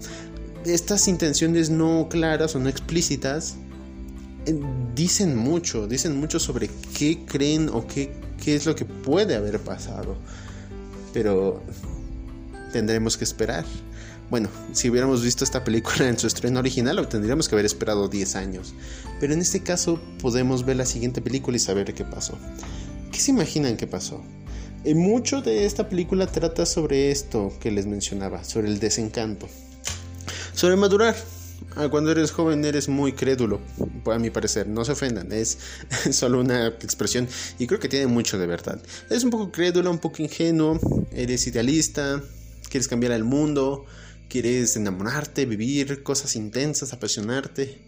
Estas 0.65 1.09
intenciones 1.09 1.69
no 1.69 2.09
claras 2.09 2.55
o 2.55 2.59
no 2.59 2.69
explícitas 2.69 3.57
eh, 4.47 4.59
dicen 4.95 5.37
mucho, 5.37 5.87
dicen 5.87 6.19
mucho 6.19 6.39
sobre 6.39 6.71
qué 6.97 7.25
creen 7.27 7.69
o 7.69 7.87
qué, 7.87 8.13
qué 8.43 8.55
es 8.55 8.65
lo 8.65 8.75
que 8.75 8.85
puede 8.85 9.35
haber 9.35 9.61
pasado. 9.61 10.17
Pero 11.13 11.63
tendremos 12.73 13.17
que 13.17 13.25
esperar. 13.25 13.65
Bueno, 14.31 14.49
si 14.73 14.89
hubiéramos 14.89 15.23
visto 15.23 15.45
esta 15.45 15.63
película 15.65 16.09
en 16.09 16.19
su 16.19 16.27
estreno 16.27 16.61
original, 16.61 17.07
tendríamos 17.09 17.49
que 17.49 17.55
haber 17.55 17.67
esperado 17.67 18.09
10 18.09 18.37
años. 18.37 18.75
Pero 19.21 19.35
en 19.35 19.41
este 19.41 19.61
caso 19.63 20.01
podemos 20.21 20.65
ver 20.65 20.77
la 20.77 20.87
siguiente 20.87 21.21
película 21.21 21.57
y 21.57 21.61
saber 21.61 21.93
qué 21.93 22.05
pasó. 22.05 22.39
¿Qué 23.13 23.21
se 23.21 23.31
imaginan 23.31 23.77
que 23.77 23.87
pasó? 23.87 24.23
Eh, 24.85 24.95
mucho 24.95 25.41
de 25.41 25.67
esta 25.67 25.89
película 25.89 26.27
trata 26.27 26.67
sobre 26.67 27.11
esto 27.11 27.53
que 27.61 27.71
les 27.71 27.87
mencionaba, 27.87 28.45
sobre 28.45 28.69
el 28.69 28.81
desencanto. 28.81 29.47
Sobre 30.55 30.77
madurar. 30.77 31.17
Ah, 31.77 31.89
cuando 31.89 32.13
eres 32.13 32.31
joven 32.31 32.65
eres 32.65 32.89
muy 32.89 33.13
crédulo, 33.13 33.61
a 34.07 34.19
mi 34.19 34.31
parecer. 34.31 34.69
No 34.69 34.85
se 34.85 34.93
ofendan, 34.93 35.33
es 35.33 35.59
solo 36.13 36.41
una 36.41 36.69
expresión 36.69 37.27
y 37.59 37.67
creo 37.67 37.81
que 37.81 37.89
tiene 37.89 38.07
mucho 38.07 38.39
de 38.39 38.47
verdad. 38.47 38.81
Eres 39.11 39.25
un 39.25 39.31
poco 39.31 39.51
crédulo, 39.51 39.91
un 39.91 39.99
poco 39.99 40.23
ingenuo, 40.23 40.79
eres 41.13 41.47
idealista, 41.49 42.23
quieres 42.71 42.87
cambiar 42.87 43.13
el 43.13 43.25
mundo, 43.25 43.85
quieres 44.29 44.77
enamorarte, 44.77 45.47
vivir 45.47 46.05
cosas 46.05 46.37
intensas, 46.37 46.93
apasionarte. 46.93 47.79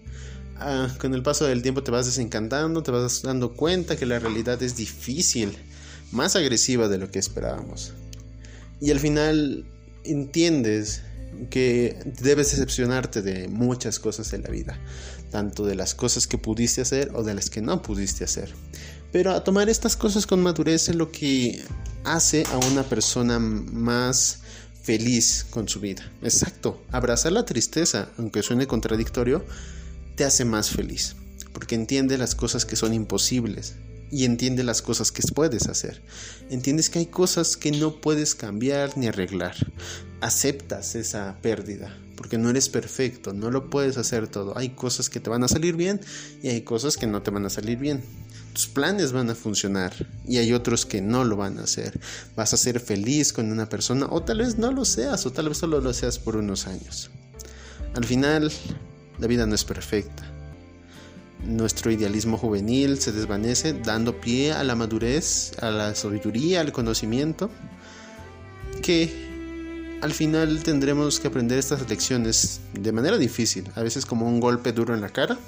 Ah, 0.57 0.93
con 0.99 1.15
el 1.15 1.23
paso 1.23 1.45
del 1.45 1.63
tiempo 1.63 1.85
te 1.85 1.93
vas 1.93 2.07
desencantando, 2.07 2.83
te 2.83 2.91
vas 2.91 3.23
dando 3.23 3.53
cuenta 3.53 3.97
que 3.97 4.07
la 4.07 4.19
realidad 4.19 4.61
es 4.65 4.75
difícil, 4.75 5.57
más 6.11 6.35
agresiva 6.35 6.89
de 6.89 6.99
lo 6.99 7.13
que 7.13 7.21
esperábamos. 7.21 7.93
Y 8.81 8.91
al 8.91 8.99
final 8.99 9.65
entiendes 10.03 11.03
que 11.51 11.99
debes 12.21 12.51
decepcionarte 12.51 13.23
de 13.23 13.49
muchas 13.49 13.99
cosas 13.99 14.33
en 14.33 14.43
la 14.43 14.51
vida, 14.51 14.79
tanto 15.31 15.65
de 15.65 15.75
las 15.75 15.95
cosas 15.95 16.27
que 16.27 16.39
pudiste 16.39 16.81
hacer 16.81 17.11
o 17.15 17.23
de 17.23 17.35
las 17.35 17.51
que 17.51 17.61
no 17.63 17.83
pudiste 17.83 18.25
hacer. 18.25 18.55
Pero 19.13 19.33
a 19.33 19.45
tomar 19.45 19.69
estas 19.69 19.97
cosas 19.97 20.27
con 20.27 20.43
madurez 20.43 20.89
es 20.89 20.95
lo 20.95 21.11
que 21.11 21.63
hace 22.05 22.45
a 22.53 22.59
una 22.59 22.83
persona 22.83 23.39
más 23.39 24.41
feliz 24.83 25.47
con 25.51 25.69
su 25.69 25.81
vida. 25.81 26.11
Exacto, 26.23 26.83
abrazar 26.93 27.33
la 27.33 27.45
tristeza, 27.45 28.09
aunque 28.19 28.43
suene 28.43 28.67
contradictorio, 28.67 29.45
te 30.17 30.25
hace 30.25 30.45
más 30.45 30.71
feliz, 30.71 31.17
porque 31.53 31.75
entiende 31.75 32.19
las 32.19 32.35
cosas 32.35 32.65
que 32.65 32.77
son 32.77 32.95
imposibles 32.95 33.75
y 34.11 34.25
entiende 34.25 34.65
las 34.65 34.83
cosas 34.83 35.13
que 35.13 35.23
puedes 35.35 35.69
hacer. 35.69 36.03
Entiendes 36.51 36.91
que 36.91 37.01
hay 37.01 37.07
cosas 37.07 37.57
que 37.57 37.73
no 37.73 38.01
puedes 38.01 38.35
cambiar 38.35 38.97
ni 38.97 39.09
arreglar. 39.09 39.55
Aceptas 40.21 40.95
esa 40.95 41.37
pérdida, 41.43 41.97
porque 42.17 42.39
no 42.39 42.51
eres 42.51 42.69
perfecto, 42.69 43.33
no 43.33 43.51
lo 43.51 43.71
puedes 43.71 43.99
hacer 43.99 44.29
todo. 44.29 44.57
Hay 44.57 44.71
cosas 44.71 45.11
que 45.11 45.21
te 45.21 45.31
van 45.31 45.45
a 45.45 45.49
salir 45.49 45.77
bien 45.77 46.01
y 46.43 46.49
hay 46.49 46.63
cosas 46.63 46.97
que 46.97 47.07
no 47.07 47.23
te 47.23 47.31
van 47.31 47.47
a 47.47 47.51
salir 47.51 47.79
bien 47.79 48.03
tus 48.57 48.69
planes 48.69 49.13
van 49.13 49.29
a 49.29 49.35
funcionar 49.35 49.93
y 50.27 50.39
hay 50.39 50.55
otros 50.55 50.87
que 50.87 51.03
no 51.03 51.25
lo 51.25 51.37
van 51.37 51.59
a 51.59 51.65
hacer. 51.65 52.01
Vas 52.37 52.55
a 52.55 52.57
ser 52.57 52.81
feliz 52.81 53.35
con 53.35 53.53
una 53.53 53.69
persona 53.69 54.07
o 54.09 54.23
tal 54.23 54.39
vez 54.39 54.57
no 54.57 54.73
lo 54.73 54.87
seas 54.87 55.27
o 55.27 55.31
tal 55.31 55.51
vez 55.51 55.59
solo 55.59 55.79
lo 55.83 55.93
seas 55.93 56.19
por 56.19 56.37
unos 56.37 56.67
años. 56.67 57.11
Al 57.95 58.07
final, 58.07 58.51
la 59.19 59.27
vida 59.27 59.45
no 59.47 59.55
es 59.55 59.63
perfecta. 59.63 60.36
Nuestro 61.45 61.91
idealismo 61.91 62.39
juvenil 62.39 62.99
se 62.99 63.13
desvanece 63.13 63.73
dando 63.73 64.21
pie 64.21 64.53
a 64.53 64.65
la 64.65 64.75
madurez, 64.75 65.53
a 65.61 65.71
la 65.71 65.95
sabiduría, 65.95 66.61
al 66.61 66.73
conocimiento, 66.73 67.51
que 68.83 69.27
al 70.01 70.13
final 70.13 70.63
tendremos 70.63 71.21
que 71.21 71.29
aprender 71.29 71.59
estas 71.59 71.89
lecciones 71.89 72.61
de 72.73 72.93
manera 72.93 73.17
difícil, 73.17 73.71
a 73.75 73.83
veces 73.83 74.07
como 74.07 74.27
un 74.27 74.41
golpe 74.41 74.73
duro 74.73 74.95
en 74.95 75.01
la 75.01 75.09
cara, 75.09 75.39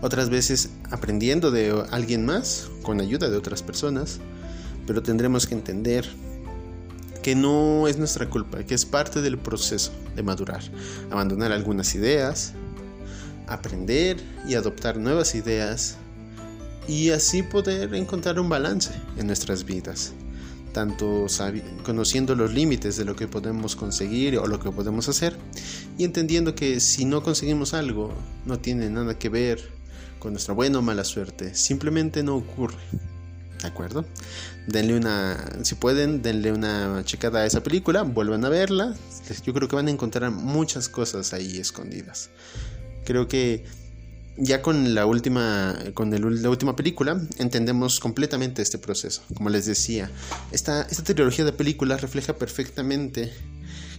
otras 0.00 0.30
veces 0.30 0.70
aprendiendo 0.90 1.50
de 1.50 1.84
alguien 1.90 2.24
más, 2.24 2.68
con 2.82 3.00
ayuda 3.00 3.28
de 3.28 3.36
otras 3.36 3.62
personas, 3.62 4.18
pero 4.86 5.02
tendremos 5.02 5.46
que 5.46 5.54
entender 5.54 6.06
que 7.22 7.34
no 7.34 7.88
es 7.88 7.98
nuestra 7.98 8.30
culpa, 8.30 8.62
que 8.62 8.74
es 8.74 8.84
parte 8.84 9.20
del 9.20 9.36
proceso 9.38 9.92
de 10.14 10.22
madurar, 10.22 10.62
abandonar 11.10 11.50
algunas 11.50 11.94
ideas, 11.94 12.52
aprender 13.46 14.16
y 14.46 14.54
adoptar 14.54 14.98
nuevas 14.98 15.34
ideas 15.34 15.96
y 16.88 17.10
así 17.10 17.42
poder 17.42 17.94
encontrar 17.94 18.38
un 18.38 18.48
balance 18.48 18.90
en 19.16 19.26
nuestras 19.26 19.64
vidas, 19.64 20.12
tanto 20.72 21.26
conociendo 21.84 22.34
los 22.34 22.52
límites 22.52 22.96
de 22.96 23.04
lo 23.04 23.16
que 23.16 23.28
podemos 23.28 23.76
conseguir 23.76 24.38
o 24.38 24.46
lo 24.46 24.60
que 24.60 24.70
podemos 24.70 25.08
hacer 25.08 25.36
y 25.98 26.04
entendiendo 26.04 26.54
que 26.54 26.80
si 26.80 27.04
no 27.04 27.22
conseguimos 27.22 27.74
algo 27.74 28.12
no 28.44 28.58
tiene 28.58 28.88
nada 28.90 29.18
que 29.18 29.28
ver 29.28 29.76
con 30.18 30.32
nuestra 30.32 30.54
buena 30.54 30.78
o 30.78 30.82
mala 30.82 31.04
suerte. 31.04 31.54
Simplemente 31.54 32.22
no 32.22 32.36
ocurre. 32.36 32.78
¿De 33.60 33.68
acuerdo? 33.68 34.04
Denle 34.66 34.96
una, 34.96 35.38
si 35.62 35.74
pueden, 35.74 36.22
denle 36.22 36.52
una 36.52 37.02
checada 37.04 37.40
a 37.40 37.46
esa 37.46 37.62
película, 37.62 38.02
vuelvan 38.02 38.44
a 38.44 38.48
verla. 38.48 38.94
Yo 39.44 39.54
creo 39.54 39.68
que 39.68 39.76
van 39.76 39.88
a 39.88 39.90
encontrar 39.90 40.30
muchas 40.30 40.88
cosas 40.88 41.32
ahí 41.32 41.58
escondidas. 41.58 42.30
Creo 43.06 43.28
que 43.28 43.64
ya 44.36 44.60
con 44.60 44.94
la 44.94 45.06
última, 45.06 45.78
con 45.94 46.10
la 46.10 46.50
última 46.50 46.76
película, 46.76 47.20
entendemos 47.38 48.00
completamente 48.00 48.60
este 48.60 48.76
proceso. 48.78 49.22
Como 49.34 49.48
les 49.48 49.64
decía, 49.64 50.10
esta, 50.52 50.82
esta 50.82 51.02
trilogía 51.02 51.44
de 51.44 51.52
películas 51.52 52.02
refleja 52.02 52.34
perfectamente 52.34 53.32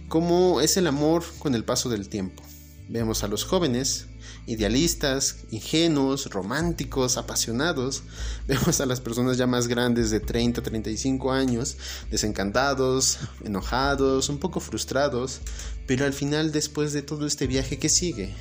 cómo 0.08 0.60
es 0.60 0.76
el 0.76 0.86
amor 0.86 1.24
con 1.40 1.54
el 1.54 1.64
paso 1.64 1.88
del 1.88 2.08
tiempo. 2.08 2.42
Vemos 2.88 3.22
a 3.22 3.28
los 3.28 3.44
jóvenes, 3.44 4.06
idealistas, 4.46 5.36
ingenuos, 5.50 6.26
románticos, 6.30 7.18
apasionados. 7.18 8.02
Vemos 8.48 8.80
a 8.80 8.86
las 8.86 9.00
personas 9.00 9.36
ya 9.36 9.46
más 9.46 9.68
grandes 9.68 10.10
de 10.10 10.20
30, 10.20 10.62
35 10.62 11.32
años, 11.32 11.76
desencantados, 12.10 13.18
enojados, 13.44 14.30
un 14.30 14.38
poco 14.38 14.60
frustrados. 14.60 15.40
Pero 15.86 16.06
al 16.06 16.14
final, 16.14 16.50
después 16.52 16.92
de 16.92 17.02
todo 17.02 17.26
este 17.26 17.46
viaje, 17.46 17.78
¿qué 17.78 17.88
sigue? 17.90 18.34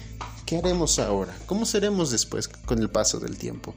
¿Qué 0.47 0.55
haremos 0.55 0.97
ahora? 0.97 1.37
¿Cómo 1.45 1.65
seremos 1.65 2.09
después 2.09 2.47
con 2.47 2.79
el 2.79 2.89
paso 2.89 3.19
del 3.19 3.37
tiempo? 3.37 3.75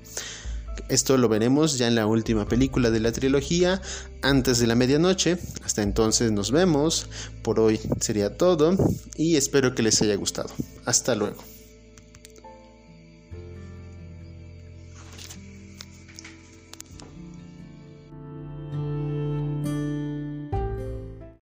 Esto 0.88 1.18
lo 1.18 1.28
veremos 1.28 1.78
ya 1.78 1.88
en 1.88 1.96
la 1.96 2.06
última 2.06 2.46
película 2.46 2.92
de 2.92 3.00
la 3.00 3.10
trilogía, 3.10 3.82
antes 4.22 4.60
de 4.60 4.68
la 4.68 4.76
medianoche. 4.76 5.36
Hasta 5.64 5.82
entonces 5.82 6.30
nos 6.30 6.52
vemos. 6.52 7.08
Por 7.42 7.58
hoy 7.58 7.80
sería 8.00 8.36
todo 8.36 8.76
y 9.16 9.34
espero 9.34 9.74
que 9.74 9.82
les 9.82 10.00
haya 10.00 10.14
gustado. 10.14 10.50
Hasta 10.84 11.16
luego. 11.16 11.42